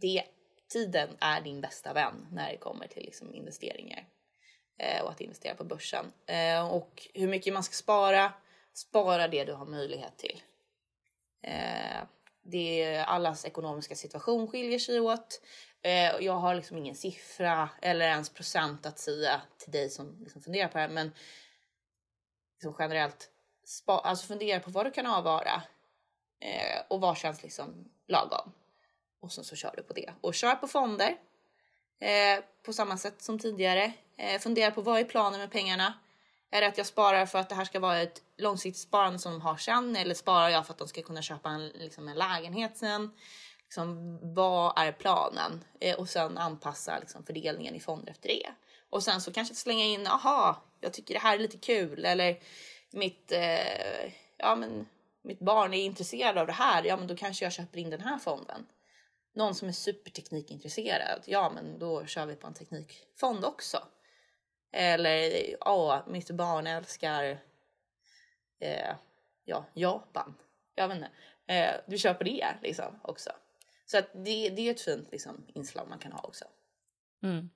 det, 0.00 0.24
tiden 0.72 1.16
är 1.20 1.40
din 1.40 1.60
bästa 1.60 1.92
vän 1.92 2.26
när 2.30 2.50
det 2.50 2.56
kommer 2.56 2.86
till 2.86 3.02
liksom, 3.02 3.34
investeringar 3.34 4.08
eh, 4.78 5.02
och 5.02 5.10
att 5.10 5.20
investera 5.20 5.54
på 5.54 5.64
börsen. 5.64 6.12
Eh, 6.26 6.68
och 6.68 7.08
hur 7.14 7.28
mycket 7.28 7.54
man 7.54 7.64
ska 7.64 7.72
spara, 7.72 8.32
spara 8.72 9.28
det 9.28 9.44
du 9.44 9.52
har 9.52 9.66
möjlighet 9.66 10.16
till. 10.16 10.42
Ehm, 11.42 12.06
det 12.50 12.82
är, 12.82 13.04
allas 13.04 13.44
ekonomiska 13.44 13.94
situation 13.94 14.48
skiljer 14.48 14.78
sig 14.78 15.00
åt. 15.00 15.40
Eh, 15.82 16.16
jag 16.20 16.32
har 16.32 16.54
liksom 16.54 16.76
ingen 16.76 16.94
siffra 16.94 17.70
eller 17.82 18.08
ens 18.08 18.30
procent 18.30 18.86
att 18.86 18.98
säga 18.98 19.40
till 19.58 19.72
dig 19.72 19.90
som 19.90 20.16
liksom 20.20 20.42
funderar 20.42 20.68
på 20.68 20.78
det 20.78 20.82
här. 20.82 20.88
Men 20.88 21.12
liksom 22.54 22.74
generellt, 22.78 23.30
spa, 23.64 23.98
alltså 23.98 24.26
fundera 24.26 24.60
på 24.60 24.70
vad 24.70 24.86
du 24.86 24.90
kan 24.90 25.06
avvara 25.06 25.62
eh, 26.40 26.82
och 26.88 27.00
vad 27.00 27.16
känns 27.18 27.42
liksom 27.42 27.88
lagom. 28.06 28.52
Och 29.20 29.32
sen 29.32 29.44
så 29.44 29.56
kör 29.56 29.74
du 29.76 29.82
på 29.82 29.92
det. 29.92 30.12
Och 30.20 30.34
kör 30.34 30.54
på 30.54 30.68
fonder 30.68 31.16
eh, 32.00 32.44
på 32.62 32.72
samma 32.72 32.96
sätt 32.96 33.22
som 33.22 33.38
tidigare. 33.38 33.92
Eh, 34.16 34.40
fundera 34.40 34.70
på 34.70 34.82
vad 34.82 35.00
är 35.00 35.04
planen 35.04 35.40
med 35.40 35.50
pengarna? 35.50 35.94
Är 36.50 36.60
det 36.60 36.66
att 36.66 36.78
jag 36.78 36.86
sparar 36.86 37.26
för 37.26 37.38
att 37.38 37.48
det 37.48 37.54
här 37.54 37.64
ska 37.64 37.80
vara 37.80 37.98
ett 37.98 38.22
långsiktigt 38.36 38.82
sparande 38.82 39.18
som 39.18 39.32
de 39.32 39.40
har 39.40 39.56
sen 39.56 39.96
eller 39.96 40.14
sparar 40.14 40.48
jag 40.48 40.66
för 40.66 40.72
att 40.72 40.78
de 40.78 40.88
ska 40.88 41.02
kunna 41.02 41.22
köpa 41.22 41.48
en, 41.50 41.68
liksom 41.68 42.08
en 42.08 42.16
lägenhet 42.16 42.76
sen? 42.76 43.10
Liksom, 43.62 44.18
vad 44.34 44.78
är 44.78 44.92
planen? 44.92 45.64
Eh, 45.80 45.96
och 45.96 46.08
sen 46.08 46.38
anpassa 46.38 46.98
liksom, 46.98 47.24
fördelningen 47.24 47.74
i 47.74 47.80
fonder 47.80 48.10
efter 48.10 48.28
det. 48.28 48.50
Och 48.90 49.02
sen 49.02 49.20
så 49.20 49.32
kanske 49.32 49.54
slänga 49.54 49.84
in, 49.84 50.06
aha, 50.06 50.62
jag 50.80 50.92
tycker 50.92 51.14
det 51.14 51.20
här 51.20 51.34
är 51.34 51.38
lite 51.38 51.58
kul 51.58 52.04
eller 52.04 52.38
mitt, 52.90 53.32
eh, 53.32 54.12
ja, 54.36 54.56
men, 54.56 54.86
mitt 55.22 55.40
barn 55.40 55.74
är 55.74 55.84
intresserad 55.84 56.38
av 56.38 56.46
det 56.46 56.52
här, 56.52 56.84
ja 56.84 56.96
men 56.96 57.06
då 57.06 57.16
kanske 57.16 57.44
jag 57.44 57.52
köper 57.52 57.78
in 57.78 57.90
den 57.90 58.00
här 58.00 58.18
fonden. 58.18 58.66
Någon 59.34 59.54
som 59.54 59.68
är 59.68 59.72
superteknikintresserad, 59.72 61.22
ja 61.24 61.50
men 61.54 61.78
då 61.78 62.06
kör 62.06 62.26
vi 62.26 62.36
på 62.36 62.46
en 62.46 62.54
teknikfond 62.54 63.44
också. 63.44 63.78
Eller 64.72 65.46
ja, 65.60 66.04
mitt 66.06 66.30
barn 66.30 66.66
älskar 66.66 67.38
eh, 68.60 68.94
ja, 69.44 69.64
Japan. 69.74 70.34
Jag 70.74 70.88
vet 70.88 70.96
inte. 70.96 71.10
Eh, 71.46 71.74
du 71.86 71.98
köper 71.98 72.24
det 72.24 72.54
liksom 72.62 73.00
också. 73.02 73.30
Så 73.86 73.98
att 73.98 74.10
det, 74.12 74.48
det 74.48 74.68
är 74.68 74.70
ett 74.70 74.80
fint 74.80 75.08
liksom, 75.12 75.46
inslag 75.54 75.88
man 75.88 75.98
kan 75.98 76.12
ha 76.12 76.20
också. 76.20 76.44
Mm. 77.22 77.50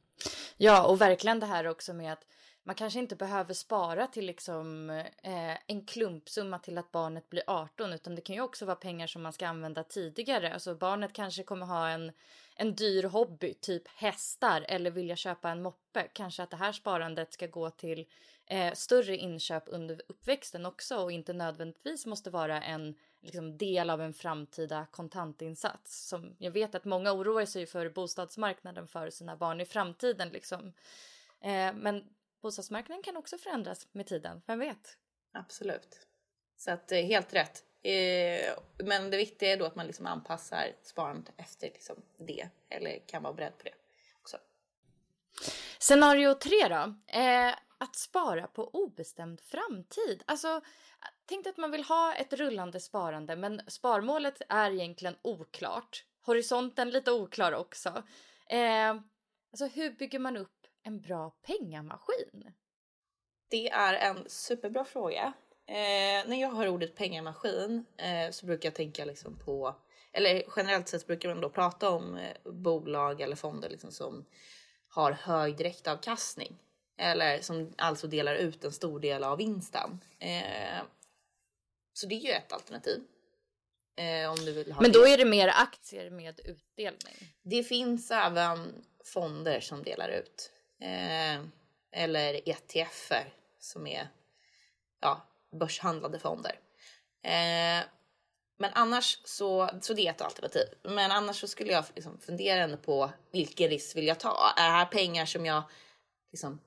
Ja, 0.56 0.86
och 0.86 1.00
verkligen 1.00 1.40
det 1.40 1.46
här 1.46 1.66
också 1.66 1.94
med 1.94 2.12
att 2.12 2.26
man 2.64 2.74
kanske 2.74 2.98
inte 2.98 3.16
behöver 3.16 3.54
spara 3.54 4.06
till 4.06 4.26
liksom 4.26 4.90
eh, 5.22 5.56
en 5.66 5.84
klumpsumma 5.86 6.58
till 6.58 6.78
att 6.78 6.92
barnet 6.92 7.30
blir 7.30 7.42
18 7.46 7.92
utan 7.92 8.14
det 8.14 8.20
kan 8.20 8.36
ju 8.36 8.42
också 8.42 8.66
vara 8.66 8.76
pengar 8.76 9.06
som 9.06 9.22
man 9.22 9.32
ska 9.32 9.46
använda 9.46 9.84
tidigare. 9.84 10.54
Alltså 10.54 10.74
barnet 10.74 11.12
kanske 11.12 11.42
kommer 11.42 11.66
ha 11.66 11.88
en, 11.88 12.12
en 12.56 12.74
dyr 12.74 13.04
hobby, 13.04 13.54
typ 13.54 13.88
hästar 13.88 14.64
eller 14.68 14.90
vilja 14.90 15.16
köpa 15.16 15.50
en 15.50 15.62
moppe. 15.62 16.08
Kanske 16.12 16.42
att 16.42 16.50
det 16.50 16.56
här 16.56 16.72
sparandet 16.72 17.32
ska 17.32 17.46
gå 17.46 17.70
till 17.70 18.06
eh, 18.46 18.72
större 18.72 19.16
inköp 19.16 19.64
under 19.66 20.02
uppväxten 20.08 20.66
också 20.66 20.96
och 20.96 21.12
inte 21.12 21.32
nödvändigtvis 21.32 22.06
måste 22.06 22.30
vara 22.30 22.62
en 22.62 22.94
liksom, 23.20 23.58
del 23.58 23.90
av 23.90 24.02
en 24.02 24.14
framtida 24.14 24.86
kontantinsats. 24.90 26.08
Som 26.08 26.36
jag 26.38 26.50
vet 26.50 26.74
att 26.74 26.84
många 26.84 27.12
oroar 27.12 27.44
sig 27.44 27.66
för 27.66 27.88
bostadsmarknaden 27.88 28.88
för 28.88 29.10
sina 29.10 29.36
barn 29.36 29.60
i 29.60 29.64
framtiden. 29.64 30.28
Liksom. 30.28 30.72
Eh, 31.40 31.72
men 31.74 32.04
bostadsmarknaden 32.42 33.02
kan 33.02 33.16
också 33.16 33.38
förändras 33.38 33.86
med 33.92 34.06
tiden, 34.06 34.42
vem 34.46 34.58
vet? 34.58 34.96
Absolut. 35.32 36.06
Så 36.56 36.70
att 36.70 36.92
eh, 36.92 36.98
helt 36.98 37.34
rätt. 37.34 37.64
Eh, 37.82 38.54
men 38.84 39.10
det 39.10 39.16
viktiga 39.16 39.52
är 39.52 39.56
då 39.56 39.64
att 39.64 39.76
man 39.76 39.86
liksom 39.86 40.06
anpassar 40.06 40.72
sparandet 40.82 41.34
efter 41.36 41.66
liksom 41.66 41.96
det 42.16 42.48
eller 42.68 42.98
kan 43.06 43.22
vara 43.22 43.32
beredd 43.32 43.58
på 43.58 43.64
det 43.64 43.74
också. 44.20 44.36
Scenario 45.78 46.34
tre 46.34 46.68
då. 46.68 46.94
Eh, 47.18 47.54
att 47.78 47.96
spara 47.96 48.46
på 48.46 48.68
obestämd 48.68 49.40
framtid. 49.40 50.22
Alltså, 50.26 50.60
tänk 51.26 51.46
att 51.46 51.56
man 51.56 51.70
vill 51.70 51.84
ha 51.84 52.14
ett 52.14 52.32
rullande 52.32 52.80
sparande 52.80 53.36
men 53.36 53.60
sparmålet 53.66 54.42
är 54.48 54.70
egentligen 54.70 55.16
oklart. 55.22 56.04
Horisonten 56.20 56.90
lite 56.90 57.12
oklar 57.12 57.52
också. 57.52 58.02
Alltså 59.52 59.66
hur 59.66 59.90
bygger 59.90 60.18
man 60.18 60.36
upp 60.36 60.61
en 60.82 61.00
bra 61.00 61.30
pengamaskin? 61.30 62.52
Det 63.50 63.70
är 63.70 63.94
en 63.94 64.24
superbra 64.28 64.84
fråga. 64.84 65.32
Eh, 65.66 66.28
när 66.28 66.40
jag 66.40 66.50
hör 66.54 66.68
ordet 66.68 66.96
pengamaskin 66.96 67.84
eh, 67.96 68.30
så 68.30 68.46
brukar 68.46 68.66
jag 68.68 68.74
tänka 68.74 69.04
liksom 69.04 69.38
på, 69.38 69.74
eller 70.12 70.42
generellt 70.56 70.88
sett 70.88 71.06
brukar 71.06 71.28
man 71.28 71.40
då 71.40 71.50
prata 71.50 71.90
om 71.90 72.16
eh, 72.16 72.52
bolag 72.52 73.20
eller 73.20 73.36
fonder 73.36 73.68
liksom 73.68 73.90
som 73.92 74.24
har 74.88 75.12
hög 75.12 75.56
direktavkastning 75.56 76.58
eller 76.98 77.40
som 77.40 77.74
alltså 77.78 78.06
delar 78.06 78.34
ut 78.34 78.64
en 78.64 78.72
stor 78.72 79.00
del 79.00 79.24
av 79.24 79.38
vinsten. 79.38 80.00
Eh, 80.18 80.82
så 81.92 82.06
det 82.06 82.14
är 82.14 82.20
ju 82.20 82.30
ett 82.30 82.52
alternativ. 82.52 83.00
Eh, 83.96 84.30
om 84.30 84.36
du 84.36 84.52
vill 84.52 84.72
ha 84.72 84.82
Men 84.82 84.92
då 84.92 85.04
det. 85.04 85.10
är 85.10 85.18
det 85.18 85.24
mer 85.24 85.48
aktier 85.48 86.10
med 86.10 86.40
utdelning? 86.44 87.34
Det 87.42 87.62
finns 87.62 88.10
även 88.10 88.84
fonder 89.04 89.60
som 89.60 89.82
delar 89.82 90.08
ut. 90.08 90.50
Eh, 90.82 91.40
eller 91.92 92.48
ETFer 92.48 93.32
som 93.58 93.86
är 93.86 94.08
ja, 95.00 95.26
börshandlade 95.52 96.18
fonder. 96.18 96.58
Eh, 97.22 97.84
men 98.58 98.70
annars 98.72 99.18
så, 99.24 99.70
så 99.80 99.94
det 99.94 100.06
är 100.06 100.10
ett 100.10 100.20
alternativ. 100.20 100.66
Men 100.82 101.10
annars 101.10 101.40
så 101.40 101.48
skulle 101.48 101.72
jag 101.72 101.84
liksom 101.94 102.18
fundera 102.18 102.76
på 102.76 103.10
vilken 103.32 103.68
risk 103.68 103.96
vill 103.96 104.06
jag 104.06 104.20
ta? 104.20 104.52
Är 104.56 104.68
det 104.68 104.76
här 104.76 104.86
pengar 104.86 105.26
som 105.26 105.46
jag 105.46 105.62
liksom 106.32 106.60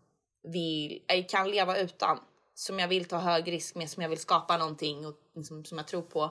vill, 0.43 1.03
eh, 1.07 1.25
kan 1.25 1.51
leva 1.51 1.77
utan? 1.77 2.19
Som 2.53 2.79
jag 2.79 2.87
vill 2.87 3.05
ta 3.05 3.17
hög 3.17 3.51
risk 3.51 3.75
med, 3.75 3.89
som 3.89 4.03
jag 4.03 4.09
vill 4.09 4.19
skapa 4.19 4.57
någonting 4.57 5.05
och, 5.05 5.15
liksom, 5.35 5.65
som 5.65 5.77
jag 5.77 5.87
tror 5.87 6.01
på? 6.01 6.23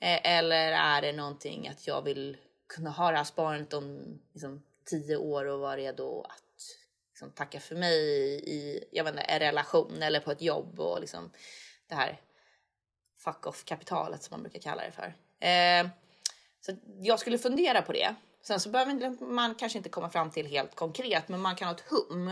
Eh, 0.00 0.38
eller 0.38 0.72
är 0.72 1.02
det 1.02 1.12
någonting 1.12 1.68
att 1.68 1.86
jag 1.86 2.02
vill 2.02 2.36
kunna 2.66 2.90
ha 2.90 3.10
det 3.10 3.16
här 3.16 3.24
sparandet 3.24 3.72
om 3.72 4.18
liksom, 4.32 4.62
tio 4.84 5.16
år 5.16 5.44
och 5.44 5.60
vara 5.60 5.76
redo 5.76 6.22
att 6.22 6.49
liksom, 7.20 7.30
tacka 7.30 7.60
för 7.60 7.76
mig 7.76 7.96
i 8.46 8.84
jag 8.92 9.04
vet 9.04 9.14
inte, 9.14 9.22
en 9.22 9.38
relation 9.38 10.02
eller 10.02 10.20
på 10.20 10.30
ett 10.30 10.42
jobb 10.42 10.80
och 10.80 11.00
liksom 11.00 11.30
det 11.88 11.94
här 11.94 12.20
fuck 13.18 13.46
off 13.46 13.64
kapitalet 13.64 14.22
som 14.22 14.34
man 14.34 14.42
brukar 14.42 14.60
kalla 14.60 14.82
det 14.82 14.92
för. 14.92 15.14
Eh, 15.46 15.88
så 16.60 16.76
jag 17.00 17.20
skulle 17.20 17.38
fundera 17.38 17.82
på 17.82 17.92
det. 17.92 18.14
Sen 18.42 18.60
så 18.60 18.70
behöver 18.70 19.24
man 19.24 19.54
kanske 19.54 19.78
inte 19.78 19.88
komma 19.88 20.10
fram 20.10 20.30
till 20.30 20.46
helt 20.46 20.74
konkret, 20.74 21.28
men 21.28 21.40
man 21.40 21.56
kan 21.56 21.68
ha 21.68 21.74
ett 21.74 21.84
hum. 21.90 22.30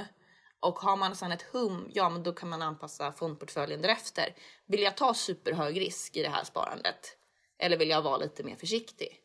Och 0.61 0.79
har 0.79 0.96
man 0.96 1.16
sedan 1.16 1.33
ett 1.33 1.42
hum, 1.42 1.90
ja 1.94 2.11
men 2.11 2.22
då 2.22 2.33
kan 2.33 2.48
man 2.48 2.62
anpassa 2.62 3.12
fondportföljen 3.12 3.83
därefter. 3.83 4.35
Vill 4.66 4.83
jag 4.83 4.96
ta 4.96 5.14
superhög 5.14 5.81
risk 5.81 6.16
i 6.16 6.22
det 6.22 6.29
här 6.29 6.44
sparandet? 6.44 7.16
Eller 7.59 7.77
vill 7.77 7.88
jag 7.90 8.03
vara 8.03 8.16
lite 8.16 8.42
mer 8.42 8.57
försiktig? 8.57 9.20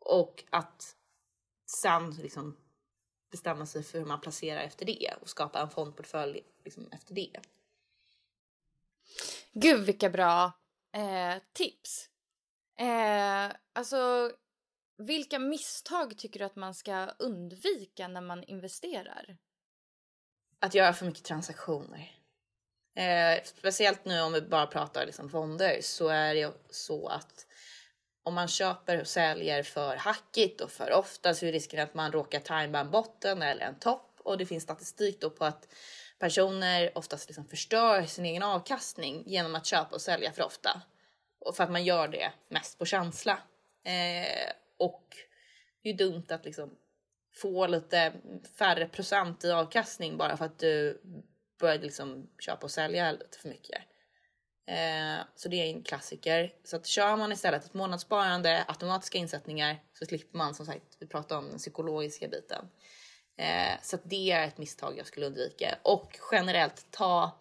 Och 0.00 0.44
att 0.50 0.94
sen 1.82 2.10
liksom 2.10 2.56
bestämma 3.30 3.66
sig 3.66 3.82
för 3.82 3.98
hur 3.98 4.06
man 4.06 4.20
placerar 4.20 4.60
efter 4.60 4.86
det 4.86 5.14
och 5.20 5.28
skapa 5.28 5.60
en 5.60 5.70
fondportfölj 5.70 6.42
liksom 6.64 6.88
efter 6.92 7.14
det. 7.14 7.40
Gud 9.52 9.80
vilka 9.80 10.10
bra 10.10 10.52
eh, 10.92 11.42
tips! 11.52 12.08
Eh, 12.78 13.56
alltså, 13.72 14.32
vilka 14.98 15.38
misstag 15.38 16.18
tycker 16.18 16.38
du 16.38 16.44
att 16.44 16.56
man 16.56 16.74
ska 16.74 17.10
undvika 17.18 18.08
när 18.08 18.20
man 18.20 18.44
investerar? 18.44 19.36
Att 20.58 20.74
göra 20.74 20.92
för 20.92 21.06
mycket 21.06 21.24
transaktioner. 21.24 22.18
Eh, 22.94 23.44
speciellt 23.44 24.04
nu 24.04 24.20
om 24.20 24.32
vi 24.32 24.42
bara 24.42 24.66
pratar 24.66 25.06
liksom 25.06 25.30
fonder 25.30 25.78
så 25.82 26.08
är 26.08 26.34
det 26.34 26.52
så 26.70 27.08
att 27.08 27.46
om 28.28 28.34
man 28.34 28.48
köper 28.48 29.00
och 29.00 29.06
säljer 29.06 29.62
för 29.62 29.96
hackigt 29.96 30.60
och 30.60 30.70
för 30.70 30.92
ofta 30.92 31.34
så 31.34 31.46
är 31.46 31.52
risken 31.52 31.80
att 31.80 31.94
man 31.94 32.12
råkar 32.12 32.40
tajma 32.40 32.78
en 32.78 32.90
botten 32.90 33.42
eller 33.42 33.66
en 33.66 33.78
topp 33.78 34.20
och 34.22 34.38
det 34.38 34.46
finns 34.46 34.62
statistik 34.62 35.20
då 35.20 35.30
på 35.30 35.44
att 35.44 35.68
personer 36.18 36.98
oftast 36.98 37.28
liksom 37.28 37.44
förstör 37.44 38.02
sin 38.02 38.24
egen 38.24 38.42
avkastning 38.42 39.22
genom 39.26 39.54
att 39.54 39.66
köpa 39.66 39.94
och 39.94 40.00
sälja 40.00 40.32
för 40.32 40.42
ofta. 40.42 40.82
Och 41.40 41.56
för 41.56 41.64
att 41.64 41.70
man 41.70 41.84
gör 41.84 42.08
det 42.08 42.32
mest 42.48 42.78
på 42.78 42.84
känsla. 42.84 43.38
Eh, 43.84 44.52
och 44.78 45.16
det 45.82 45.88
är 45.88 45.92
ju 45.92 45.98
dumt 45.98 46.26
att 46.28 46.44
liksom 46.44 46.78
få 47.34 47.66
lite 47.66 48.12
färre 48.58 48.88
procent 48.88 49.44
i 49.44 49.50
avkastning 49.50 50.16
bara 50.16 50.36
för 50.36 50.44
att 50.44 50.58
du 50.58 51.00
började 51.60 51.84
liksom 51.84 52.30
köpa 52.38 52.62
och 52.62 52.70
sälja 52.70 53.12
lite 53.12 53.38
för 53.38 53.48
mycket. 53.48 53.82
Eh, 54.68 55.24
så 55.34 55.48
det 55.48 55.56
är 55.56 55.66
en 55.74 55.82
klassiker. 55.82 56.54
Så 56.64 56.76
att 56.76 56.86
kör 56.86 57.16
man 57.16 57.32
istället 57.32 57.64
ett 57.64 57.74
månadssparande, 57.74 58.64
automatiska 58.68 59.18
insättningar 59.18 59.82
så 59.92 60.06
slipper 60.06 60.38
man 60.38 60.54
som 60.54 60.66
sagt, 60.66 60.96
vi 60.98 61.06
pratar 61.06 61.38
om 61.38 61.48
den 61.48 61.58
psykologiska 61.58 62.28
biten. 62.28 62.68
Eh, 63.36 63.82
så 63.82 63.96
att 63.96 64.02
det 64.04 64.30
är 64.32 64.46
ett 64.46 64.58
misstag 64.58 64.98
jag 64.98 65.06
skulle 65.06 65.26
undvika. 65.26 65.78
Och 65.82 66.18
generellt 66.32 66.86
ta, 66.90 67.38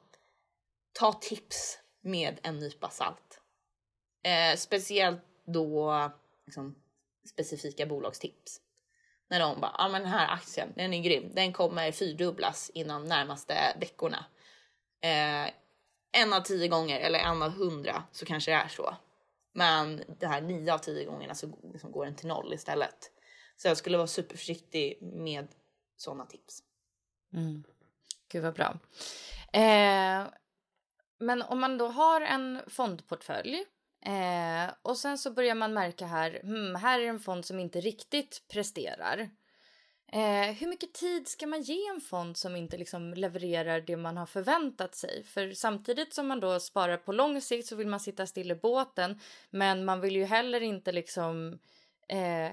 ta 0.94 1.14
tips 1.14 1.80
med 2.02 2.40
en 2.44 2.60
nypa 2.60 2.90
salt. 2.90 3.42
Eh, 4.24 4.58
speciellt 4.58 5.22
då 5.46 6.12
liksom, 6.46 6.76
specifika 7.30 7.86
bolagstips. 7.86 8.62
När 9.30 9.40
de 9.40 9.62
bara, 9.62 9.76
ja 9.78 9.86
ah, 9.86 9.90
men 9.90 10.02
den 10.02 10.12
här 10.12 10.34
aktien, 10.34 10.74
den 10.76 10.94
är 10.94 11.04
grym. 11.04 11.32
Den 11.34 11.54
kommer 11.54 11.92
fyrdubblas 11.92 12.72
inom 12.74 13.04
närmaste 13.04 13.78
veckorna. 13.80 14.26
Eh, 15.02 15.52
en 16.12 16.34
av 16.34 16.42
tio 16.42 16.68
gånger 16.68 17.00
eller 17.00 17.20
en 17.20 17.42
av 17.42 17.52
hundra 17.52 18.04
så 18.12 18.26
kanske 18.26 18.52
det 18.52 18.56
är 18.56 18.68
så. 18.68 18.96
Men 19.54 20.04
det 20.20 20.28
här 20.28 20.42
nio 20.42 20.74
av 20.74 20.78
tio 20.78 21.06
gångerna 21.06 21.36
så 21.36 21.48
liksom 21.74 21.92
går 21.92 22.06
den 22.06 22.16
till 22.16 22.28
noll 22.28 22.54
istället. 22.54 23.12
Så 23.56 23.68
jag 23.68 23.78
skulle 23.78 23.98
vara 23.98 24.08
superförsiktig 24.08 25.00
med 25.02 25.48
sådana 25.98 26.26
tips. 26.26 26.64
Mm. 27.34 27.64
Gud 28.32 28.44
vad 28.44 28.54
bra. 28.54 28.80
Eh, 29.54 30.28
men 31.20 31.42
om 31.42 31.60
man 31.60 31.78
då 31.78 31.88
har 31.88 32.22
en 32.22 32.62
fondportfölj 32.68 33.66
eh, 34.06 34.74
och 34.82 34.98
sen 34.98 35.18
så 35.18 35.32
börjar 35.32 35.56
man 35.56 35.74
märka 35.74 36.06
här, 36.06 36.40
hmm, 36.44 36.76
här 36.76 37.00
är 37.00 37.08
en 37.08 37.20
fond 37.20 37.46
som 37.46 37.60
inte 37.60 37.82
riktigt 37.82 38.48
presterar. 38.48 39.30
Eh, 40.12 40.52
hur 40.56 40.68
mycket 40.68 40.94
tid 40.94 41.28
ska 41.28 41.48
man 41.48 41.62
ge 41.62 41.88
en 41.88 42.02
fond 42.02 42.38
som 42.38 42.56
inte 42.56 42.78
liksom 42.78 43.14
levererar 43.14 43.82
det 43.82 43.98
man 43.98 44.18
har 44.18 44.26
förväntat 44.26 44.96
sig? 44.96 45.24
För 45.24 45.52
samtidigt 45.52 46.14
som 46.14 46.28
man 46.28 46.40
då 46.40 46.60
sparar 46.60 46.98
på 46.98 47.12
lång 47.12 47.42
sikt 47.42 47.68
så 47.68 47.76
vill 47.76 47.88
man 47.88 48.00
sitta 48.00 48.28
still 48.28 48.52
i 48.52 48.56
båten 48.56 49.20
men 49.50 49.86
man 49.86 50.02
vill 50.02 50.16
ju 50.16 50.26
heller 50.26 50.62
inte 50.62 50.92
liksom 50.92 51.60
eh, 52.10 52.52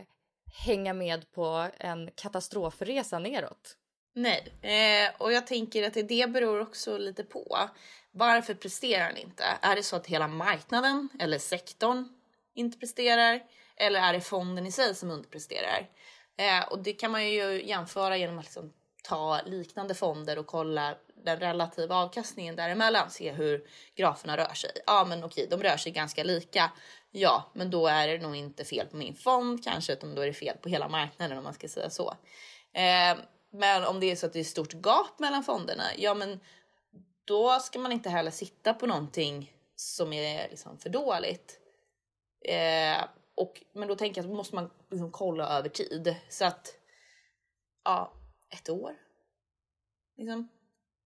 hänga 0.66 0.94
med 0.94 1.32
på 1.32 1.68
en 1.78 2.10
katastrofresa 2.14 3.18
neråt. 3.18 3.76
Nej, 4.14 4.52
eh, 4.62 5.12
och 5.18 5.32
jag 5.32 5.46
tänker 5.46 5.86
att 5.86 6.08
det 6.08 6.30
beror 6.30 6.60
också 6.60 6.98
lite 6.98 7.24
på. 7.24 7.70
Varför 8.10 8.54
presterar 8.54 9.08
den 9.08 9.16
inte? 9.16 9.44
Är 9.60 9.76
det 9.76 9.82
så 9.82 9.96
att 9.96 10.06
hela 10.06 10.28
marknaden 10.28 11.08
eller 11.20 11.38
sektorn 11.38 12.08
inte 12.54 12.78
presterar? 12.78 13.42
Eller 13.76 14.00
är 14.00 14.12
det 14.12 14.20
fonden 14.20 14.66
i 14.66 14.72
sig 14.72 14.94
som 14.94 15.10
underpresterar? 15.10 15.88
Eh, 16.36 16.68
och 16.68 16.78
det 16.78 16.92
kan 16.92 17.10
man 17.10 17.30
ju 17.30 17.66
jämföra 17.66 18.16
genom 18.16 18.38
att 18.38 18.44
liksom 18.44 18.72
ta 19.02 19.40
liknande 19.46 19.94
fonder 19.94 20.38
och 20.38 20.46
kolla 20.46 20.94
den 21.24 21.40
relativa 21.40 21.96
avkastningen 21.96 22.56
däremellan. 22.56 23.10
Se 23.10 23.32
hur 23.32 23.66
graferna 23.94 24.36
rör 24.36 24.54
sig. 24.54 24.70
Ja, 24.86 25.04
men 25.08 25.24
okej, 25.24 25.46
de 25.50 25.62
rör 25.62 25.76
sig 25.76 25.92
ganska 25.92 26.24
lika. 26.24 26.72
Ja, 27.10 27.50
men 27.52 27.70
då 27.70 27.86
är 27.86 28.08
det 28.08 28.18
nog 28.18 28.36
inte 28.36 28.64
fel 28.64 28.86
på 28.86 28.96
min 28.96 29.14
fond 29.14 29.64
kanske, 29.64 29.92
utan 29.92 30.14
då 30.14 30.22
är 30.22 30.26
det 30.26 30.32
fel 30.32 30.56
på 30.56 30.68
hela 30.68 30.88
marknaden 30.88 31.38
om 31.38 31.44
man 31.44 31.54
ska 31.54 31.68
säga 31.68 31.90
så. 31.90 32.16
Eh, 32.72 33.16
men 33.50 33.84
om 33.84 34.00
det 34.00 34.10
är 34.10 34.16
så 34.16 34.26
att 34.26 34.32
det 34.32 34.40
är 34.40 34.44
stort 34.44 34.72
gap 34.72 35.18
mellan 35.18 35.44
fonderna, 35.44 35.84
ja, 35.96 36.14
men 36.14 36.40
då 37.24 37.58
ska 37.60 37.78
man 37.78 37.92
inte 37.92 38.10
heller 38.10 38.30
sitta 38.30 38.74
på 38.74 38.86
någonting 38.86 39.52
som 39.76 40.12
är 40.12 40.48
liksom 40.48 40.78
för 40.78 40.90
dåligt. 40.90 41.58
Eh, 42.48 43.04
och, 43.36 43.62
men 43.72 43.88
då 43.88 43.96
tänker 43.96 44.20
jag 44.20 44.24
att 44.24 44.30
då 44.30 44.36
måste 44.36 44.54
man 44.54 44.70
liksom 44.90 45.10
kolla 45.10 45.48
över 45.48 45.68
tid. 45.68 46.16
Så 46.28 46.44
att, 46.44 46.74
ja, 47.84 48.12
ett 48.50 48.68
år. 48.68 48.96
Liksom. 50.16 50.48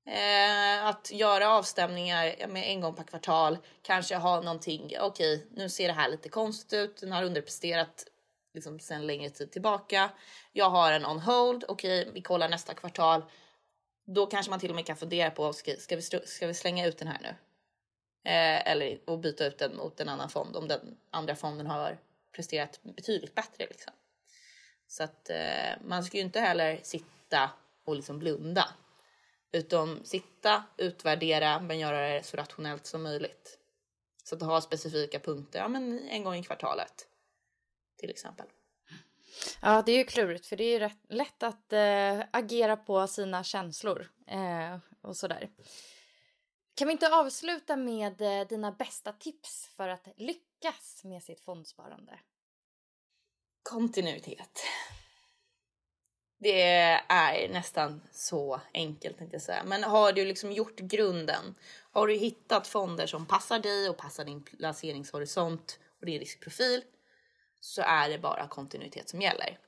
Eh, 0.07 0.87
att 0.87 1.11
göra 1.13 1.49
avstämningar 1.49 2.47
med 2.47 2.71
en 2.71 2.81
gång 2.81 2.95
per 2.95 3.05
kvartal, 3.05 3.59
kanske 3.83 4.17
ha 4.17 4.41
någonting, 4.41 4.85
okej, 5.01 5.35
okay, 5.35 5.41
nu 5.51 5.69
ser 5.69 5.89
det 5.89 5.95
här 5.95 6.11
lite 6.11 6.29
konstigt 6.29 6.73
ut, 6.73 7.01
den 7.01 7.13
har 7.13 7.25
underpresterat 7.25 8.07
liksom 8.55 8.81
sen 8.81 9.07
längre 9.07 9.31
tid 9.31 9.51
tillbaka. 9.51 10.11
Jag 10.53 10.71
har 10.71 10.93
en 10.93 11.07
on 11.07 11.21
hold, 11.21 11.65
okej, 11.69 12.01
okay, 12.01 12.13
vi 12.13 12.23
kollar 12.23 12.49
nästa 12.49 12.75
kvartal. 12.75 13.25
Då 14.07 14.27
kanske 14.27 14.51
man 14.51 14.61
till 14.61 14.71
och 14.71 14.77
med 14.77 14.87
kan 14.87 14.97
fundera 14.97 15.31
på, 15.31 15.53
ska, 15.53 15.77
ska, 15.77 15.97
vi, 15.97 16.03
ska 16.03 16.47
vi 16.47 16.55
slänga 16.55 16.87
ut 16.87 16.99
den 16.99 17.09
här 17.09 17.19
nu? 17.23 17.29
Eh, 18.31 18.73
eller 18.73 19.01
och 19.07 19.19
byta 19.19 19.47
ut 19.47 19.59
den 19.59 19.77
mot 19.77 20.01
en 20.01 20.09
annan 20.09 20.29
fond 20.29 20.57
om 20.57 20.69
den 20.69 20.97
andra 21.11 21.35
fonden 21.35 21.67
har 21.67 21.99
presterat 22.33 22.81
betydligt 22.83 23.35
bättre. 23.35 23.67
Liksom. 23.67 23.93
Så 24.87 25.03
att 25.03 25.31
eh, 25.31 25.73
man 25.85 26.05
ska 26.05 26.17
ju 26.17 26.23
inte 26.23 26.41
heller 26.41 26.81
sitta 26.83 27.51
och 27.85 27.97
liksom 27.97 28.19
blunda. 28.19 28.69
Utan 29.53 30.05
sitta, 30.05 30.65
utvärdera 30.77 31.61
men 31.61 31.79
göra 31.79 32.09
det 32.09 32.23
så 32.23 32.37
rationellt 32.37 32.87
som 32.87 33.03
möjligt. 33.03 33.59
Så 34.25 34.35
att 34.35 34.43
ha 34.43 34.61
specifika 34.61 35.21
punkter, 35.21 35.59
ja 35.59 35.69
men 35.69 36.09
en 36.09 36.25
gång 36.25 36.35
i 36.35 36.43
kvartalet 36.43 37.07
till 37.99 38.11
exempel. 38.11 38.47
Ja, 39.63 39.83
det 39.87 39.93
är 39.93 39.99
ju 39.99 40.05
klurigt 40.05 40.47
för 40.47 40.57
det 40.57 40.65
är 40.65 40.73
ju 40.73 40.79
rätt, 40.79 40.99
lätt 41.09 41.43
att 41.43 41.73
eh, 41.73 42.21
agera 42.31 42.77
på 42.77 43.07
sina 43.07 43.45
känslor 43.45 44.09
eh, 44.27 44.79
och 45.01 45.17
sådär. 45.17 45.49
Kan 46.79 46.89
vi 46.89 46.93
inte 46.93 47.15
avsluta 47.15 47.77
med 47.77 48.21
eh, 48.21 48.49
dina 48.49 48.73
bästa 48.73 49.13
tips 49.13 49.71
för 49.77 49.89
att 49.89 50.09
lyckas 50.17 51.01
med 51.05 51.23
sitt 51.23 51.41
fondsparande? 51.41 52.19
Kontinuitet. 53.63 54.61
Det 56.39 56.63
är 57.09 57.49
nästan 57.49 58.01
så 58.13 58.61
enkelt 58.75 59.19
tänkte 59.19 59.35
jag 59.35 59.43
säga. 59.43 59.65
Men 59.65 59.85
har 59.85 60.13
du 60.13 60.25
liksom 60.25 60.53
gjort 60.53 60.81
grunden? 60.81 61.55
Har 61.93 62.07
du 62.07 62.15
hittat 62.15 62.67
fonder 62.67 63.07
som 63.07 63.27
passar 63.27 63.59
dig 63.59 63.89
och 63.89 63.97
passar 63.97 64.25
din 64.25 64.43
placeringshorisont 64.43 65.79
och 66.01 66.07
din 66.07 66.19
riskprofil? 66.19 66.83
Så 67.61 67.83
är 67.83 68.09
det 68.09 68.19
bara 68.19 68.49
kontinuitet 68.49 69.09
som 69.09 69.21
gäller. 69.21 69.59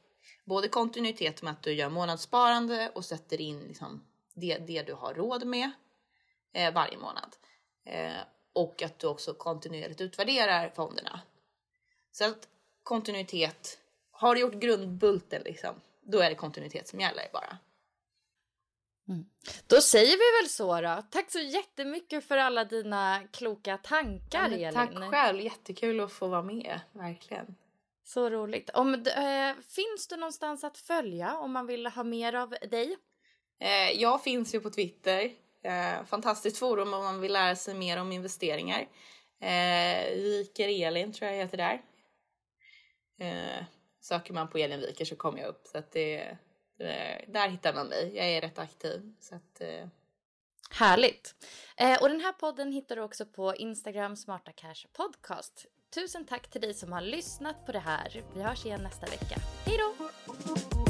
Både 0.45 0.69
kontinuitet 0.69 1.43
med 1.43 1.53
att 1.53 1.63
du 1.63 1.73
gör 1.73 1.89
månadssparande 1.89 2.91
och 2.95 3.05
sätter 3.05 3.41
in 3.41 3.61
liksom 3.61 4.05
det, 4.35 4.59
det 4.59 4.83
du 4.83 4.95
har 4.95 5.15
råd 5.15 5.47
med 5.47 5.71
eh, 6.53 6.75
varje 6.75 6.99
månad. 6.99 7.37
Eh, 7.85 8.21
och 8.53 8.83
att 8.83 8.99
du 8.99 9.07
också 9.07 9.35
kontinuerligt 9.35 10.01
utvärderar 10.01 10.71
fonderna. 10.71 11.21
Så 12.13 12.25
att 12.25 12.49
kontinuitet, 12.83 13.79
har 14.11 14.35
du 14.35 14.41
gjort 14.41 14.55
grundbulten 14.55 15.43
liksom, 15.43 15.75
då 16.01 16.19
är 16.19 16.31
det 16.31 16.37
kontinuitet 16.37 16.89
som 16.89 17.01
gäller 17.01 17.29
bara. 17.33 17.59
Mm. 19.09 19.25
Då 19.67 19.81
säger 19.81 20.17
vi 20.17 20.43
väl 20.43 20.51
så 20.51 20.81
då. 20.81 21.03
Tack 21.11 21.31
så 21.31 21.39
jättemycket 21.39 22.25
för 22.25 22.37
alla 22.37 22.65
dina 22.65 23.23
kloka 23.33 23.77
tankar 23.77 24.49
ja, 24.49 24.69
Elin. 24.69 24.73
Tack 24.73 25.11
själv, 25.11 25.41
jättekul 25.41 26.01
att 26.01 26.13
få 26.13 26.29
vara 26.29 26.43
med, 26.43 26.81
verkligen. 26.93 27.57
Så 28.05 28.31
roligt. 28.31 28.71
Om, 28.71 28.95
äh, 28.95 29.55
finns 29.69 30.09
du 30.09 30.17
någonstans 30.17 30.65
att 30.65 30.79
följa 30.79 31.39
om 31.39 31.53
man 31.53 31.67
vill 31.67 31.87
ha 31.87 32.05
mer 32.05 32.35
av 32.35 32.51
dig? 32.51 32.97
Eh, 33.61 33.91
jag 34.01 34.23
finns 34.23 34.55
ju 34.55 34.61
på 34.61 34.71
Twitter. 34.71 35.33
Eh, 35.63 36.05
fantastiskt 36.05 36.59
forum 36.59 36.95
om 36.95 37.05
man 37.05 37.21
vill 37.21 37.33
lära 37.33 37.57
sig 37.57 37.75
mer 37.75 38.01
om 38.01 38.13
investeringar. 38.13 38.89
Eh, 39.41 40.15
Viker 40.15 40.87
Elin 40.87 41.13
tror 41.13 41.31
jag 41.31 41.37
heter 41.37 41.57
där. 41.57 41.83
Eh, 43.19 43.65
söker 44.01 44.35
man 44.35 44.49
på 44.49 44.59
Elin 44.59 44.81
Viker 44.81 45.05
så 45.05 45.17
kommer 45.17 45.39
jag 45.39 45.49
upp. 45.49 45.67
Så 45.67 45.79
att 45.79 45.93
det, 45.93 46.37
det, 46.79 47.25
där 47.29 47.49
hittar 47.49 47.75
man 47.75 47.87
mig. 47.87 48.13
Jag 48.17 48.27
är 48.27 48.41
rätt 48.41 48.59
aktiv. 48.59 49.13
Så 49.21 49.35
att, 49.35 49.61
eh. 49.61 49.87
Härligt! 50.71 51.35
Eh, 51.77 52.03
och 52.03 52.09
den 52.09 52.21
här 52.21 52.33
podden 52.33 52.73
hittar 52.73 52.97
du 52.97 53.03
också 53.03 53.27
på 53.27 53.57
Instagram 53.57 54.17
Smarta 54.17 54.53
Cash 54.53 54.87
Podcast. 54.93 55.67
Tusen 55.95 56.27
tack 56.27 56.51
till 56.51 56.61
dig 56.61 56.75
som 56.75 56.93
har 56.93 57.01
lyssnat 57.01 57.67
på 57.67 57.73
det 57.73 57.79
här. 57.79 58.23
Vi 58.35 58.43
hörs 58.43 58.67
igen 58.67 58.83
nästa 58.83 59.07
vecka. 59.07 59.37
Hej 59.67 59.79
då! 59.79 60.90